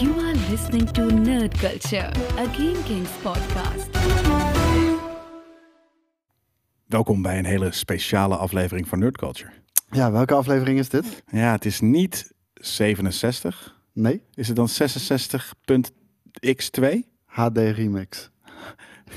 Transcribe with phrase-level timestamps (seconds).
[0.00, 3.88] You are listening to Nerd Culture, a Game Kings podcast.
[6.86, 9.50] Welkom bij een hele speciale aflevering van Nerd Culture.
[9.90, 11.22] Ja, welke aflevering is dit?
[11.30, 13.80] Ja, het is niet 67.
[13.92, 16.84] Nee, Is het dan 66.x2?
[17.24, 18.22] HD Remix.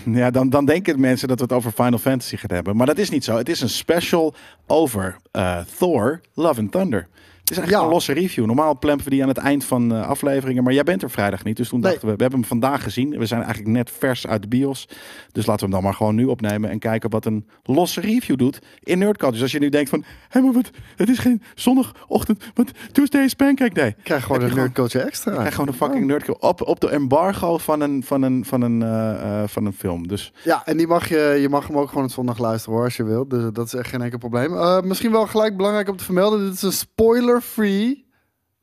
[0.05, 2.75] Ja, dan, dan denken mensen dat we het over Final Fantasy gaan hebben.
[2.75, 3.37] Maar dat is niet zo.
[3.37, 4.33] Het is een special
[4.65, 7.07] over eh, Thor, Love and Thunder.
[7.47, 7.91] Het is eigenlijk Ja.
[7.91, 8.45] een losse review.
[8.45, 10.63] Normaal plempen we die aan het eind van eh, afleveringen.
[10.63, 11.57] Maar jij bent er vrijdag niet.
[11.57, 11.89] Dus toen Nee.
[11.91, 13.09] dachten we, we hebben hem vandaag gezien.
[13.17, 14.87] We zijn eigenlijk net vers uit de bios.
[15.31, 16.69] Dus laten we hem dan maar gewoon nu opnemen.
[16.69, 19.31] En kijken wat een losse review doet in Nerdcult.
[19.33, 22.43] Dus als je nu denkt van, hé, maar wat, het is geen zondagochtend.
[22.53, 23.87] Wat, Tuesday is Pancake Day.
[23.87, 25.31] Ik krijg gewoon een je Nerd Culture Extra.
[25.31, 28.61] Ik krijg gewoon een fucking nerdkill op, op de embargo van een, van een, van
[28.61, 30.07] een, eh, eh, van een film.
[30.07, 32.83] Dus Ja, en die mag je, je mag hem ook gewoon op zondag luisteren hoor,
[32.85, 33.29] als je wilt.
[33.29, 34.85] Dus dat is echt geen enkel probleem.
[34.87, 36.45] Misschien wel gelijk belangrijk om te vermelden.
[36.45, 36.71] Dit is een
[37.41, 38.05] spoiler-free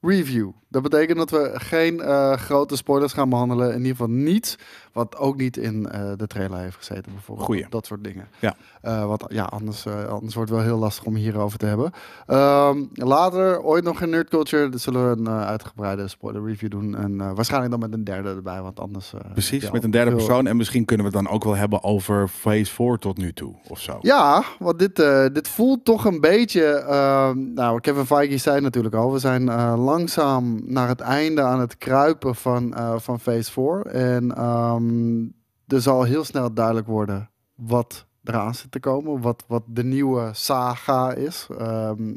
[0.03, 0.55] review.
[0.75, 3.69] Dat betekent dat we geen eh, grote spoilers gaan behandelen.
[3.71, 4.59] In ieder geval niet
[4.93, 7.47] wat ook niet in eh, de trailer heeft gezeten bijvoorbeeld.
[7.47, 7.67] Goeie.
[7.69, 8.29] Dat soort dingen.
[8.39, 8.55] Ja.
[8.83, 11.93] Eh, wat, ja, anders, anders wordt het wel heel lastig om hierover te hebben.
[12.27, 16.97] Ehm, later, ooit nog in Nerd Culture, zullen we een uitgebreide spoiler review doen.
[16.97, 19.13] En waarschijnlijk dan met een derde erbij, want anders...
[19.33, 20.47] precies, met een derde veel- persoon.
[20.47, 23.55] En misschien kunnen we het dan ook wel hebben over Phase 4 tot nu toe.
[23.69, 23.99] Of zo.
[24.01, 24.97] Ja, want dit,
[25.35, 26.65] dit voelt toch een beetje.
[26.65, 29.13] ehm, nou, Kevin Feige zei natuurlijk al.
[29.13, 29.45] We zijn
[29.79, 33.87] langzaam naar het einde aan het kruipen van, eh, van Phase 4.
[33.87, 35.23] En ehm,
[35.67, 39.21] er zal heel snel duidelijk worden wat eraan zit te komen.
[39.21, 41.47] Wat, wat de nieuwe saga is.
[41.59, 42.13] Ehm,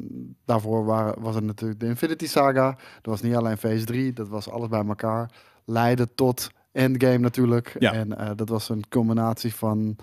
[0.45, 2.69] daarvoor waren, was het natuurlijk de Infinity Saga.
[2.71, 4.13] Dat was niet alleen Phase 3.
[4.13, 5.31] Dat was alles bij elkaar.
[5.65, 7.75] Leidde tot Endgame natuurlijk.
[7.79, 7.93] Ja.
[7.93, 9.95] En eh, dat was een combinatie van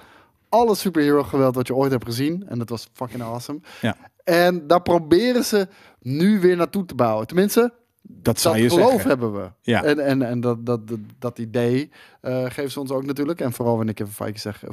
[0.48, 2.48] alle superhero geweld wat je ooit hebt gezien.
[2.48, 3.60] En dat was fucking awesome.
[3.80, 3.96] Ja.
[4.24, 5.68] En daar proberen ze
[6.00, 7.26] nu weer naartoe te bouwen.
[7.26, 7.72] Tenminste,
[8.06, 9.08] dat dat geloof zeggen.
[9.08, 9.50] hebben we.
[9.60, 9.84] Ja.
[9.84, 13.40] En, en, en dat, dat, dat, dat idee eh, geeft ze ons ook natuurlijk.
[13.40, 14.70] En vooral wanneer ik even Feige zeg, eh,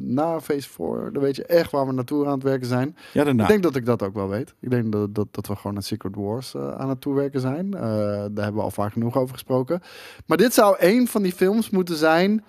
[0.00, 2.96] na Phase 4, dan weet je echt waar we naartoe aan het werken zijn.
[3.12, 3.42] Ja, daarna.
[3.42, 4.54] Ik denk dat ik dat ook wel weet.
[4.60, 7.74] Ik denk dat, dat, dat we gewoon naar Secret Wars eh, aan het toewerken zijn.
[7.74, 9.80] Eh, daar hebben we al vaak genoeg over gesproken.
[10.26, 12.44] Maar dit zou een van die films moeten zijn.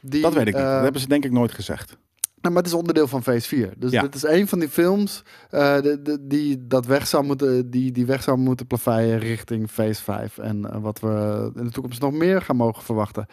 [0.00, 0.62] Die, dat weet ik niet.
[0.62, 1.96] eh, Dat hebben ze denk ik nooit gezegd.
[2.44, 3.72] Nou, maar het is onderdeel van Phase 4.
[3.76, 4.00] Dus Ja.
[4.02, 7.92] dit is een van die films eh, de, de- die, dat weg zou moeten, die,
[7.92, 10.38] die weg zou moeten plaveien richting Phase 5.
[10.38, 13.26] En eh, wat we in de toekomst nog meer gaan mogen verwachten.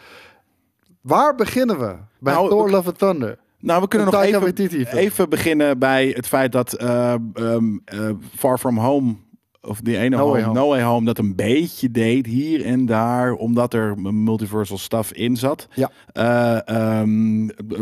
[1.01, 1.95] Waar beginnen we?
[2.19, 3.38] Bij Nou, Thor we- Love and Thunder.
[3.59, 8.57] Nou, we kunnen nog even, even beginnen bij het feit dat eh, ehm, eh, Far
[8.57, 9.16] From Home,
[9.61, 10.59] of die ene No Way home, Home.
[10.59, 15.38] No Way Home, dat een beetje deed hier en daar, omdat er multiversal stuff in
[15.38, 15.67] zat.
[15.73, 15.91] Ja.
[16.13, 17.79] Eh, ehm, eh,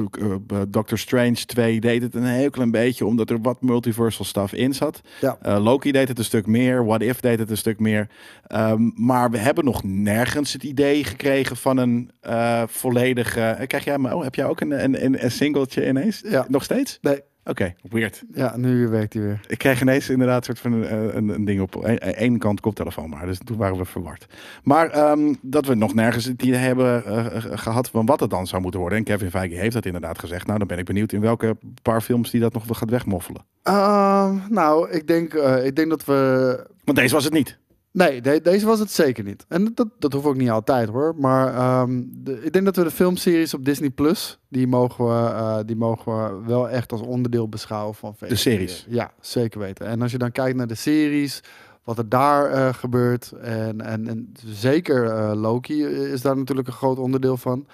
[0.48, 4.54] eh, Doctor Strange 2 deed het een heel klein beetje, omdat er wat multiversal stuff
[4.54, 5.02] in zat.
[5.22, 5.60] Ja.
[5.60, 8.08] Loki deed het een stuk meer, What If deed het een stuk meer.
[8.48, 13.64] Ehm, maar we hebben nog nergens het idee gekregen van een eh, volledige...
[13.68, 16.22] Krijg jij, maar- oh, heb jij ook een, een, een, een singeltje ineens?
[16.30, 16.46] Ja.
[16.48, 16.98] Nog steeds?
[17.02, 18.24] Nee, Oké, weird.
[18.34, 19.40] ja, nu werkt hij weer.
[19.48, 23.10] Ik kreeg ineens inderdaad een soort van een, een, een ding op één kant koptelefoon
[23.10, 23.26] maar.
[23.26, 24.28] Dus toen waren we verward.
[24.64, 28.30] Maar ehm, dat we nog nergens het idee hebben eh, eh, gehad van wat het
[28.30, 28.98] dan zou moeten worden.
[28.98, 30.46] En Kevin Feige heeft dat inderdaad gezegd.
[30.46, 33.46] Nou, dan ben ik benieuwd in welke paar films die dat nog wel gaat wegmoffelen.
[33.64, 37.58] Ehm, nou, ik denk, eh, ik denk dat we Want deze was het niet.
[37.92, 39.46] Nee, de- deze was het zeker niet.
[39.48, 41.16] En dat, dat hoeft ook niet altijd hoor.
[41.18, 45.12] Maar ehm, de- ik denk dat we de filmseries op Disney Plus, die mogen we,
[45.30, 48.84] eh, die mogen we wel echt als onderdeel beschouwen van De series.
[48.84, 48.94] 4.
[48.96, 49.86] Ja, zeker weten.
[49.88, 51.44] En als je dan kijkt naar de series,
[51.84, 53.32] wat er daar eh, gebeurt.
[53.32, 57.68] En, en, en zeker eh, Loki is daar natuurlijk een groot onderdeel van.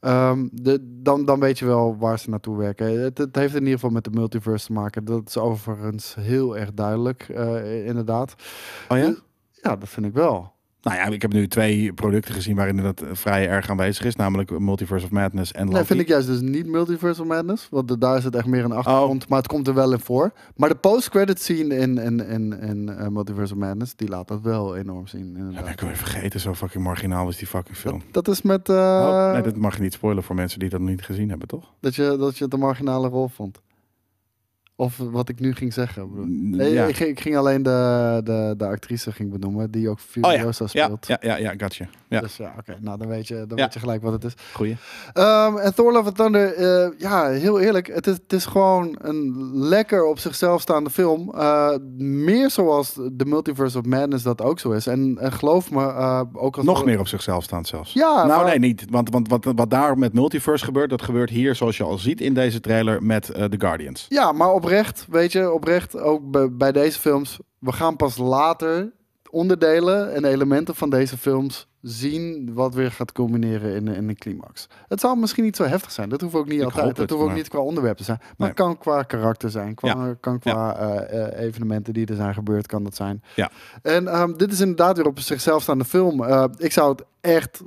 [0.00, 3.00] Ehm, de, dan, dan weet je wel waar ze naartoe werken.
[3.02, 5.04] Het, het heeft in ieder geval met de multiverse te maken.
[5.04, 7.28] Dat is overigens heel erg duidelijk,
[7.84, 8.34] inderdaad.
[8.88, 9.14] Oh ja?
[9.62, 10.52] Ja, dat vind ik wel.
[10.82, 14.16] Nou ja, ik heb nu twee producten gezien waarin dat eh, vrij erg aanwezig is.
[14.16, 15.74] Namelijk Multiverse of Madness en Loki.
[15.76, 17.68] Nee, vind ik juist dus niet Multiverse of Madness.
[17.70, 18.76] Want daar is het echt meer een Oh.
[18.78, 19.28] achtergrond.
[19.28, 20.32] Maar het komt er wel in voor.
[20.56, 24.40] Maar de post-credit scene in, in, in, in eh, Multiverse of Madness, die laat dat
[24.40, 25.32] wel enorm zien.
[25.32, 25.62] Ja, Inderdaad.
[25.64, 26.40] ben ik weer vergeten.
[26.40, 28.02] Zo fucking marginaal is die fucking film.
[28.10, 30.88] Dat is met oh, nee, dat mag je niet spoilen voor mensen die dat nog
[30.88, 31.72] niet gezien hebben, toch?
[31.80, 33.60] dat, je, dat je het een marginale rol vond.
[34.80, 36.08] Of wat ik nu ging zeggen.
[36.50, 36.84] Nee, ja.
[36.84, 40.30] ik, ging, ik ging alleen de, de, de actrice ging benoemen, die ook Oh ja.
[40.38, 41.06] Furiosa Ja, speelt.
[41.06, 41.86] ja, ja, ja, gotcha.
[42.08, 42.76] Ja, Dus ja, oké.
[42.80, 44.34] Nou, dan weet je, dan weet je gelijk wat het is.
[44.54, 44.76] goeie.
[45.12, 48.96] Ehm, en Thor Love and Thunder, eh, ja, heel eerlijk, het is, het is gewoon
[49.00, 51.32] een lekker op zichzelf staande film.
[51.34, 54.86] Eh, meer zoals de Multiverse of Madness dat ook zo is.
[54.86, 57.92] En, en geloof me, eh, ook als Nog meer op zichzelf staand zelfs.
[57.92, 58.84] Ja, nou, maar- nee, niet.
[58.90, 62.20] Want, want wat, wat daar met Multiverse gebeurt, dat gebeurt hier, zoals je al ziet
[62.20, 64.06] in deze trailer, met eh, The Guardians.
[64.08, 68.92] Ja, maar oprecht, weet je, oprecht, ook bij, deze films, we gaan pas later
[69.30, 74.66] onderdelen en elementen van deze films zien wat weer gaat culmineren in, in een climax.
[74.88, 76.08] Het zal misschien niet zo heftig zijn.
[76.08, 76.84] Dat hoeft ook niet Ik altijd.
[76.84, 78.18] hoop Dat het, hoeft ook maar- niet qua onderwerp te zijn.
[78.20, 78.48] Maar Nee.
[78.48, 79.74] het kan qua karakter zijn.
[79.74, 80.14] Qua, Ja.
[80.20, 83.22] Kan qua eh, eh, evenementen die er zijn gebeurd, kan dat zijn.
[83.36, 83.50] Ja.
[83.82, 86.24] En ehm, dit is inderdaad weer op zichzelf staande film.
[86.24, 87.62] Eh, ik zou het echt,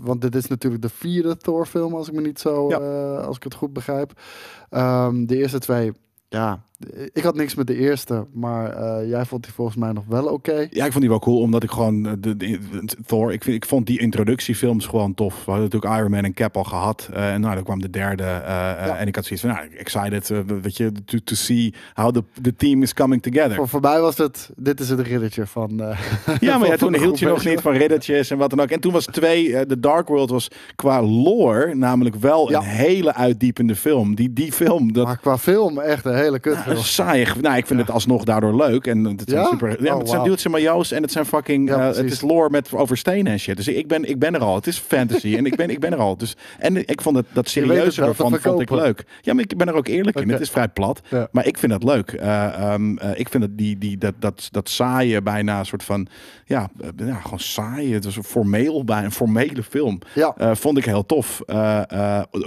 [0.00, 2.78] want dit is natuurlijk de vierde Thor film, als ik me niet zo, Ja.
[3.16, 4.12] als ik het goed begrijp.
[4.70, 5.92] Ehm, de eerste twee,
[6.30, 6.60] ja,
[7.12, 10.24] ik had niks met de eerste, maar eh, jij vond die volgens mij nog wel
[10.26, 10.66] oké.
[10.70, 12.58] Ja, ik vond die wel cool, omdat ik gewoon eh, de,
[13.06, 15.34] Thor, ik, vind, ik vond die introductiefilms gewoon tof.
[15.34, 17.08] We hadden natuurlijk Iron Man en Cap al gehad.
[17.12, 18.24] eh, en nou, dan kwam de derde.
[18.24, 20.32] En ik had zoiets van, nou, excited,
[20.62, 23.54] weet je, to, to see how the, the team is coming together.
[23.54, 25.70] Voor, voorbij was het, dit is het riddertje van...
[26.40, 28.68] Ja, maar ja, toen hield je nog niet van riddertjes en wat dan ook.
[28.70, 32.58] En toen was twee, The Dark World was qua lore namelijk wel Ja.
[32.58, 34.14] een hele uitdiepende film.
[34.14, 36.56] Die, die film, dat Maar qua film echt een hele kut.
[36.76, 37.26] Ja, saai.
[37.40, 38.86] Nou, ik vind het alsnog daardoor leuk.
[38.86, 39.48] En het zijn Ja?
[39.48, 39.82] super.
[39.82, 41.68] Ja, Oh, het zijn majo's en het zijn fucking.
[41.68, 43.56] Ja, eh, het is lore met over stenen en shit.
[43.56, 44.54] Dus ik ben, ik ben er al.
[44.54, 46.16] Het is fantasy en ik ben, ik ben er al.
[46.16, 49.04] Dus en ik vond het dat serieuze ervan vond ik leuk.
[49.20, 50.30] Ja, maar ik ben er ook eerlijk in.
[50.30, 51.00] Het is vrij plat,
[51.32, 52.12] maar ik vind dat leuk.
[52.12, 55.82] Eh, ehm, eh, ik vind dat die, die dat dat dat saaie bijna een soort
[55.82, 56.06] van
[56.44, 57.94] ja, ja gewoon saai.
[57.94, 59.98] Het was een formeel bij een formele film.
[60.14, 60.54] Ja.
[60.56, 61.42] Vond ik heel tof.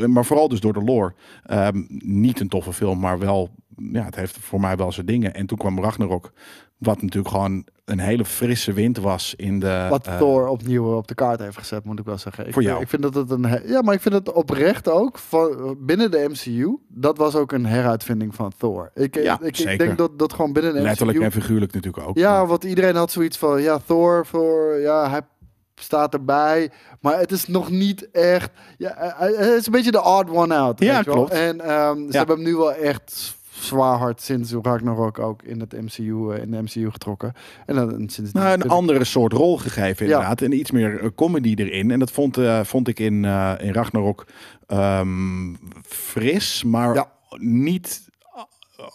[0.08, 1.14] Maar vooral dus door de lore.
[1.46, 3.50] Ehm, niet een toffe film, maar wel.
[3.76, 5.34] Ja, het heeft voor mij wel zijn dingen.
[5.34, 6.32] En toen kwam Ragnarok.
[6.78, 9.88] Wat natuurlijk gewoon een hele frisse wind was in de.
[9.90, 12.48] Wat eh, Thor opnieuw op de kaart heeft gezet, moet ik wel zeggen.
[12.48, 12.82] Ik, Voor jou.
[12.82, 13.62] Ik vind dat het een.
[13.66, 15.18] Ja, maar ik vind het oprecht ook.
[15.20, 16.78] Van, binnen de MCU.
[16.88, 18.92] Dat was ook een heruitvinding van Thor.
[18.94, 21.26] Ik, Ja, ik, denk dat dat gewoon binnen de letterlijk MCU.
[21.26, 22.18] en figuurlijk natuurlijk ook.
[22.18, 23.62] Ja, want iedereen had zoiets van.
[23.62, 24.80] Ja, Thor, voor.
[24.80, 25.22] Ja, hij
[25.76, 26.72] staat erbij.
[27.02, 28.52] Maar het is nog niet echt.
[28.78, 30.80] Ja, hij- hij is een beetje de odd one out.
[30.80, 31.32] Ja, klopt.
[31.32, 32.18] En ehm, ze Ja.
[32.18, 36.52] hebben hem nu wel echt zwaar hard sinds Ragnarok ook in het MCU, eh, in
[36.52, 37.34] de MCU getrokken.
[37.66, 40.12] En dan sinds Nou, een andere soort rol gegeven Ja.
[40.14, 40.42] inderdaad.
[40.42, 41.92] En iets meer eh, comedy erin.
[41.92, 43.14] En dat vond, eh, vond ik in,
[43.60, 44.26] in Ragnarok
[44.68, 45.54] ehm,
[45.86, 47.12] fris, maar Ja.
[47.38, 48.10] niet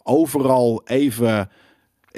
[0.03, 1.51] overal even...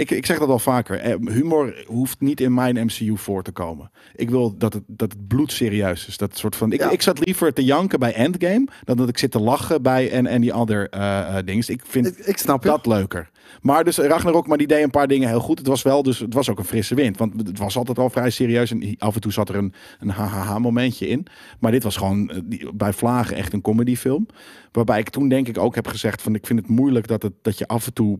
[0.00, 0.98] Ik, ik zeg dat al vaker.
[0.98, 3.90] eh, Humor hoeft niet in mijn MCU voor te komen.
[4.14, 6.16] Ik wil dat het, dat het bloed serieus is.
[6.16, 6.90] Dat soort van, ik, Ja.
[6.90, 8.66] ik zat liever te janken bij Endgame...
[8.84, 11.64] dan dat ik zit te lachen bij en, en die andere eh eh, dingen.
[11.66, 12.68] Ik vind Ik, ik snap je.
[12.68, 13.30] dat leuker.
[13.60, 15.58] Maar dus Ragnarok, maar die deed een paar dingen heel goed.
[15.58, 17.18] Het was wel, dus het was ook een frisse wind.
[17.18, 18.70] Want het was altijd al vrij serieus.
[18.70, 21.26] En af en toe zat er een, een hahaha momentje in.
[21.58, 22.30] Maar dit was gewoon
[22.74, 24.26] bij Vlagen echt een comedyfilm.
[24.72, 27.32] Waarbij ik toen denk ik ook heb gezegd van ik vind het moeilijk dat, het,
[27.42, 28.18] dat je af en toe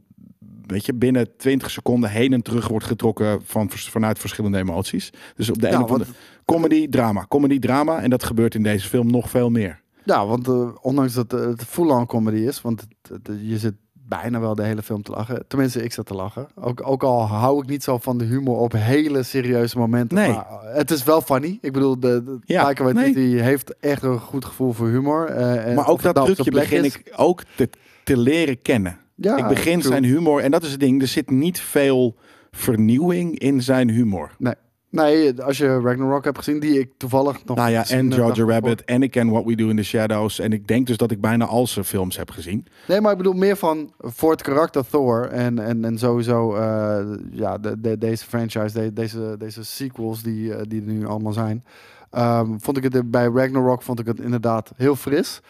[0.71, 5.11] weet je, binnen 20 seconden heen en terug wordt getrokken van, vanuit verschillende emoties.
[5.37, 6.05] Dus op de Ja, ene
[6.45, 8.01] comedy, drama, comedy, drama.
[8.01, 9.81] En dat gebeurt in deze film nog veel meer.
[10.05, 13.75] Ja, want eh, ondanks dat eh, het full-on comedy is, want het- het- je zit
[13.93, 15.45] bijna wel de hele film te lachen.
[15.49, 16.47] Tenminste, ik zat te lachen.
[16.55, 20.17] Ook, ook al hou ik niet zo van de humor op hele serieuze momenten.
[20.17, 20.33] Nee.
[20.33, 21.59] Maar eh, het is wel funny.
[21.61, 23.41] Ik bedoel, de, de Ja, nee.
[23.43, 25.27] heeft echt een goed gevoel voor humor.
[25.27, 26.95] en Maar ook dat nou op trucje begin is.
[26.97, 27.69] ik ook te,
[28.05, 28.99] te leren kennen.
[29.23, 29.93] Ja, ik begin true.
[29.93, 32.17] zijn humor, en dat is het ding, er zit niet veel
[32.51, 34.31] vernieuwing in zijn humor.
[34.39, 34.55] Nee.
[34.91, 37.57] nee, als je Ragnarok hebt gezien, die ik toevallig nog...
[37.57, 40.39] Nou ja, en dacht ik, Rabbit, en ik ken What We Do in the Shadows.
[40.39, 42.67] En ik denk dus dat ik bijna al zijn films heb gezien.
[42.89, 47.01] Nee, maar ik bedoel meer van voor het karakter Thor en, en, en sowieso eh,
[47.31, 51.33] ja, de, de- deze franchise, de- deze, deze sequels die, eh, die er nu allemaal
[51.33, 51.65] zijn.
[52.11, 55.41] ehm, vond ik het bij Ragnarok vond ik het inderdaad heel fris.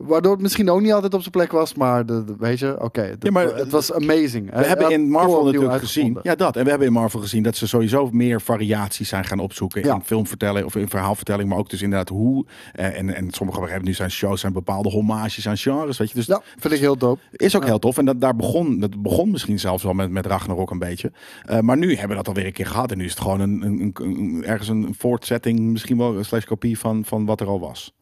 [0.00, 2.82] Waardoor het misschien ook niet altijd op zijn plek was, maar de, de- weet je,
[2.82, 4.50] oké, Ja, maar het was amazing.
[4.54, 6.18] We hebben in Marvel natuurlijk gezien.
[6.22, 6.56] Ja, dat.
[6.56, 9.84] En we hebben in Marvel gezien dat ze sowieso meer variaties zijn gaan opzoeken.
[9.84, 9.94] Ja.
[9.94, 11.48] In filmvertelling of in verhaalvertelling.
[11.48, 12.46] Maar ook dus inderdaad hoe.
[12.72, 15.98] eh, en, en sommige hebben nu zijn shows zijn bepaalde hommages aan genres.
[15.98, 16.14] Weet je.
[16.14, 17.20] Dus Ja, vind ik heel dope.
[17.32, 17.68] Is ook Ja.
[17.68, 17.98] heel tof.
[17.98, 21.12] En dat, daar begon, dat begon misschien zelfs wel met, met Ragnarok een beetje.
[21.44, 22.90] Eh, maar nu hebben we dat alweer een keer gehad.
[22.90, 26.78] En nu is het gewoon een- een- ergens een voortzetting, misschien wel een slash kopie
[26.78, 27.92] van, van wat er al was.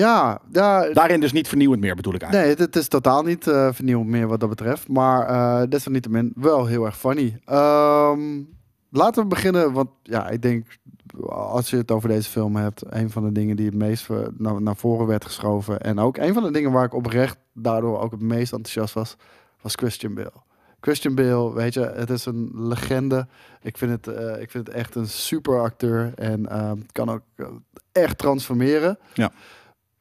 [0.00, 2.58] Ja, ja Daarin dus niet vernieuwend meer, bedoel ik eigenlijk.
[2.58, 4.88] Nee, het, is totaal niet eh vernieuwend meer wat dat betreft.
[4.88, 7.40] Maar eh desalniettemin wel heel erg funny.
[7.44, 8.20] Ehm,
[8.90, 10.66] laten we beginnen, want ja, ik denk
[11.28, 14.62] als je het over deze film hebt, een van de dingen die het meest naar,
[14.62, 18.10] naar voren werd geschoven en ook een van de dingen waar ik oprecht daardoor ook
[18.10, 19.16] het meest enthousiast was,
[19.60, 20.32] was Christian Bale.
[20.80, 23.26] Christian Bale, weet je, het is een legende.
[23.62, 27.22] Ik vind het, eh, ik vind het echt een super acteur en ehm, kan ook
[27.92, 28.98] echt transformeren.
[29.14, 29.32] Ja.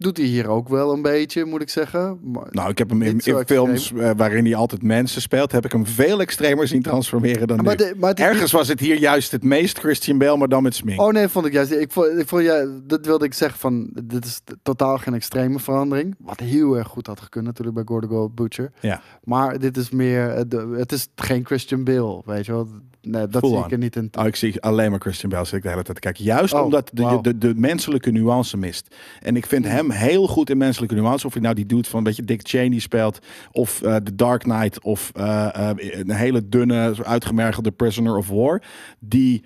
[0.01, 2.19] Doet hij hier ook wel een beetje, moet ik zeggen.
[2.23, 5.71] Maar, Nou, ik heb hem in, films eh, waarin hij altijd mensen speelt, heb ik
[5.71, 7.85] hem veel extremer zien transformeren dan maar nu.
[7.85, 10.75] de- maar is Ergens was het hier juist het meest Christian Bale, maar dan met
[10.75, 11.01] smink.
[11.01, 11.71] Oh nee, vond ik juist.
[11.71, 13.89] Ik vond, ik vond ja, dat wilde ik zeggen van.
[14.03, 16.15] Dit is totaal geen extreme verandering.
[16.19, 18.71] Wat heel erg goed had gekund natuurlijk bij Gordon Gold Butcher.
[18.79, 19.01] Ja.
[19.23, 20.29] Maar dit is meer.
[20.29, 22.67] eh, De, het is geen Christian Bale, weet je wel.
[23.01, 23.65] Nee, dat Full zie on.
[23.65, 24.09] ik er niet in.
[24.19, 26.23] Oh, ik zie alleen maar Christian Bale zit ik de hele tijd te kijken.
[26.23, 28.95] Juist Oh, omdat de, de, de menselijke nuance mist.
[29.19, 31.25] En ik vind hem heel goed in menselijke nuance.
[31.27, 33.19] Of hij nou die doet van een beetje Dick Cheney speelt.
[33.51, 34.81] Of eh The Dark Knight.
[34.81, 38.61] Of eh, eh, een hele dunne, uitgemergelde Prisoner of War.
[38.99, 39.43] Die,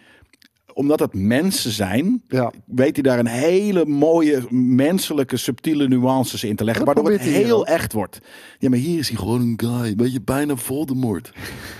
[0.73, 2.51] omdat het mensen zijn, Ja.
[2.65, 6.85] weet hij daar een hele mooie menselijke subtiele nuances in te leggen.
[6.85, 8.19] Dat waardoor het heel echt wordt.
[8.59, 9.95] Ja, maar hier is hij gewoon een guy.
[9.95, 11.31] Weet je, bijna Voldemort.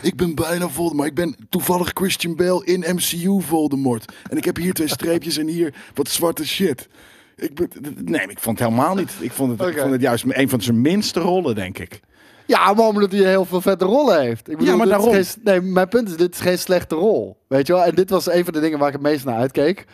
[0.01, 1.07] Ik ben bijna Voldemort.
[1.07, 4.13] Ik ben toevallig Christian Bale in MCU Voldemort.
[4.29, 6.87] En ik heb hier twee streepjes en hier wat zwarte shit.
[7.35, 7.69] Ik ben,
[8.03, 9.11] nee, ik vond het helemaal niet.
[9.19, 11.99] Ik vond het, ik vond het juist een van zijn minste rollen, denk ik.
[12.45, 14.49] Ja, maar omdat hij heel veel vette rollen heeft.
[14.49, 15.23] Ik bedoel, maar dit is daarom.
[15.23, 17.37] geen- nee, mijn punt is, dit is geen slechte rol.
[17.47, 17.83] Weet je wel?
[17.83, 19.85] En dit was een van de dingen waar ik het meest naar uitkeek.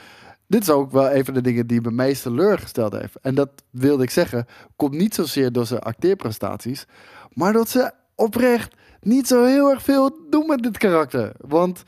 [0.47, 3.15] Dit is ook wel een van de dingen die me meest teleurgesteld heeft.
[3.21, 6.85] En dat wilde ik zeggen, komt niet zozeer door zijn acteerprestaties,
[7.33, 11.31] maar dat ze oprecht niet zo heel erg veel doen met dit karakter.
[11.47, 11.83] Want,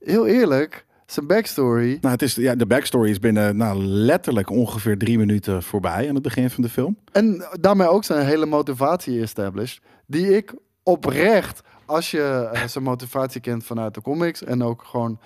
[0.00, 1.98] heel eerlijk, zijn backstory...
[2.00, 6.14] Nou, het is, ja, de backstory is binnen nou, letterlijk ongeveer drie minuten voorbij aan
[6.14, 6.96] het begin van de film.
[7.12, 9.80] En daarmee ook zijn hele motivatie established.
[10.06, 14.42] Die ik oprecht, als je eh, zijn motivatie kent vanuit de comics.
[14.44, 15.20] En ook gewoon,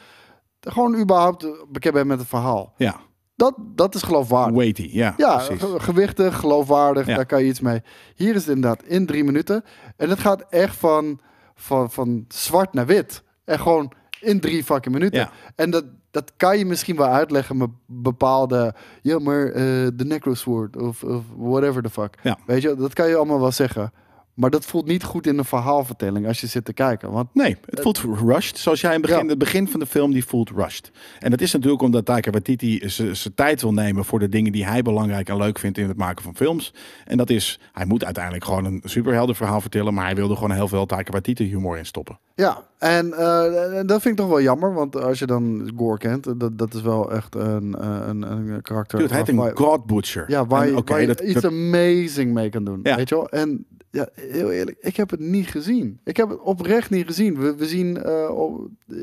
[0.60, 2.72] gewoon überhaupt bekend bent met het verhaal.
[2.76, 2.96] Ja,
[3.36, 4.56] Dat, dat is geloofwaardig.
[4.56, 4.88] weighty.
[4.92, 5.62] Ja, Ja, precies.
[5.76, 7.14] gewichtig, geloofwaardig, Ja.
[7.16, 7.82] daar kan je iets mee.
[8.14, 9.64] Hier is het inderdaad in drie minuten.
[9.96, 11.20] En het gaat echt van,
[11.54, 13.22] van, van zwart naar wit.
[13.44, 15.18] En gewoon in drie fucking minuten.
[15.20, 15.30] Ja.
[15.54, 18.74] En dat, dat kan je misschien wel uitleggen met bepaalde...
[19.02, 19.52] Ja, maar eh,
[19.94, 22.14] de Necrosword of, of whatever the fuck.
[22.22, 22.38] Ja.
[22.46, 23.92] Weet je, dat kan je allemaal wel zeggen.
[24.38, 27.10] Maar dat voelt niet goed in een verhaalvertelling als je zit te kijken.
[27.10, 28.58] Want Nee, het voelt rushed.
[28.58, 29.30] Zoals jij in het begin, Ja.
[29.30, 30.90] het begin van de film, die voelt rushed.
[31.18, 34.66] En dat is natuurlijk omdat Taika Waititi zijn tijd wil nemen voor de dingen die
[34.66, 36.74] hij belangrijk en leuk vindt in het maken van films.
[37.04, 40.68] En dat is, hij moet uiteindelijk gewoon een superheldenverhaal vertellen, maar hij wilde gewoon heel
[40.68, 42.18] veel Taika Waititi humor in stoppen.
[42.34, 44.74] Ja, en eh, dat vind ik toch wel jammer.
[44.74, 48.62] Want als je dan Gore kent, dat, dat is wel echt een, eh, een, een
[48.62, 48.98] karakter.
[48.98, 50.24] Dude, hij een God Butcher.
[50.28, 52.80] Ja, waar En je, oké, waar je dat- iets dat- amazing mee kan doen.
[52.82, 52.96] Ja.
[52.96, 53.28] Weet je wel?
[53.28, 56.00] En ja, heel eerlijk, ik heb het niet gezien.
[56.04, 57.38] Ik heb het oprecht niet gezien.
[57.40, 58.30] We, we zien eh,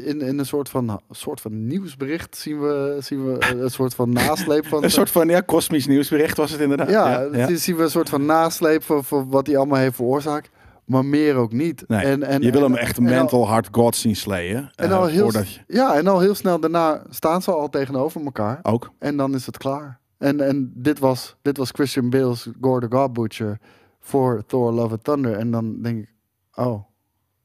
[0.08, 4.10] in, in een soort van, soort van nieuwsbericht zien we, zien we een soort van
[4.14, 4.84] nasleep van...
[4.84, 6.90] Een soort van ja, kosmisch nieuwsbericht was het inderdaad.
[6.90, 7.48] ja, ja.
[7.48, 10.50] zien- zien we een soort van nasleep van, van wat hij allemaal heeft veroorzaakt.
[10.86, 11.84] Maar meer ook niet.
[11.88, 14.72] Nee, En, en, je wil hem echt en al- mental hard God zien slayen.
[14.76, 18.22] En eh, al heel, je, ja, en al heel snel daarna staan ze al tegenover
[18.24, 18.60] elkaar.
[18.62, 18.92] ook.
[19.00, 20.00] En dan is het klaar.
[20.18, 23.60] En, en dit, was, dit was Christian Bale's Gore the God Butcher
[24.06, 25.34] voor Thor Love and Thunder.
[25.34, 26.10] En dan denk ik,
[26.56, 26.84] oh,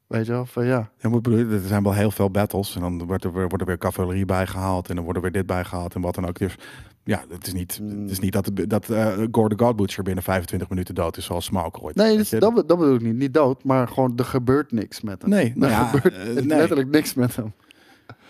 [0.06, 0.90] weet je wel, van ja.
[0.98, 2.74] Ja, moet bedoelen, er zijn wel heel veel battles.
[2.74, 4.88] En dan wordt er, weer- wordt er weer cavalerie bijgehaald.
[4.88, 5.94] En dan wordt er weer dit bijgehaald.
[5.94, 6.38] En wat dan ook.
[6.38, 6.54] Dus
[7.04, 10.22] ja, het is niet, het is niet dat, dat eh Gore the God Butcher binnen
[10.24, 11.24] 25 minuten dood is.
[11.24, 11.94] Zoals Smaug ooit.
[11.96, 13.14] Nee, Weet dat, dat, be- dat bedoel ik niet.
[13.16, 15.30] Niet dood, maar gewoon er gebeurt niks met hem.
[15.30, 16.44] Nee, er nou ja, gebeurt eh, nee.
[16.46, 17.52] letterlijk niks met hem.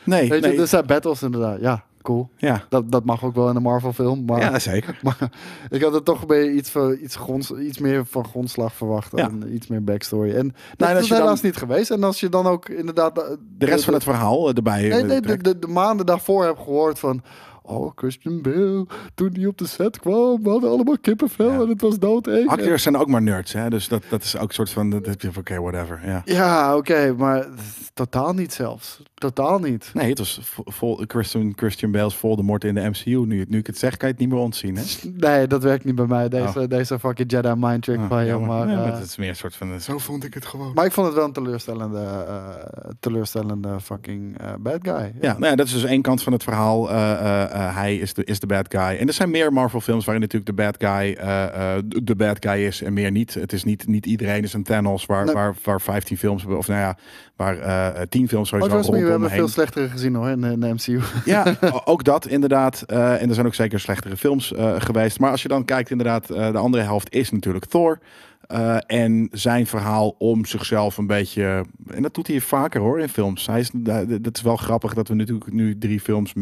[0.05, 0.53] nee, Weet nee.
[0.53, 1.61] je, er zijn battles inderdaad.
[1.61, 2.31] Ja, cool.
[2.37, 2.65] ja.
[2.69, 4.25] Dat, dat mag ook wel in een Marvel film.
[4.25, 4.99] Maar, ja, zeker.
[5.03, 5.31] maar
[5.69, 9.13] ik had er toch bij iets, van, iets, gronds, iets meer van grondslag verwacht.
[9.15, 9.29] Ja.
[9.29, 10.35] En iets meer backstory.
[10.35, 11.91] En dat en als is helaas niet geweest.
[11.91, 13.15] En als je dan ook inderdaad...
[13.59, 14.81] De rest van het verhaal eh, erbij.
[14.81, 17.23] Nee, eh, nee de, de, de maanden daarvoor heb gehoord van...
[17.63, 21.61] Oh, Christian Bale, toen hij op de set kwam, we hadden allemaal kippenvel Ja.
[21.61, 22.49] en het was doodeng.
[22.49, 23.71] Acteurs zijn ook maar nerds, hè?
[23.71, 24.91] Dus dat, dat is ook een soort van.
[24.91, 26.01] Dat heb je oké, whatever.
[26.05, 26.23] Ja.
[26.25, 27.47] Ja, oké, maar
[27.95, 29.03] totaal niet zelfs.
[29.21, 29.91] Totaal niet.
[29.95, 33.11] Nee, het was vo- vol, Christian, Christian Bale's Voldemort in de MCU.
[33.27, 34.83] Nu, nu ik het zeg, kan je het niet meer ontzien, hè?
[35.29, 38.49] Nee, dat werkt niet bij mij, deze, deze fucking Jedi mind trick Ah, van jammer.
[38.49, 39.81] Maar, Nee, eh, maar het is meer een soort van.
[39.81, 40.73] Zo vond ik het gewoon.
[40.75, 45.13] maar ik vond het wel een teleurstellende, eh, teleurstellende fucking eh, bad guy.
[45.21, 46.91] Ja, nou ja, dat is dus één kant van het verhaal.
[46.91, 48.97] Eh, eh, eh, hij is de, is de bad guy.
[48.99, 52.65] En er zijn meer Marvel-films waarin natuurlijk de bad guy eh, eh, de bad guy
[52.67, 53.35] is en meer niet.
[53.35, 55.35] Het is niet, niet iedereen is een Thanos waar, Nee.
[55.35, 56.97] waar, waar 15 films, of nou ja,
[57.41, 59.39] waar eh 10 films Oh, sowieso trust me, we rondom hebben heen.
[59.39, 61.01] veel slechtere gezien hoor, in, in de MCU.
[61.25, 61.55] Ja,
[61.85, 62.83] ook dat inderdaad.
[62.87, 65.19] Eh, en er zijn ook zeker slechtere films eh, geweest.
[65.21, 67.99] Maar als je dan kijkt, inderdaad, eh, de andere helft is natuurlijk Thor.
[68.47, 71.65] Eh, en zijn verhaal om zichzelf een beetje.
[71.95, 73.47] En dat doet hij vaker hoor in films.
[73.47, 76.33] Hij is, da- dat is wel grappig dat we natuurlijk nu drie films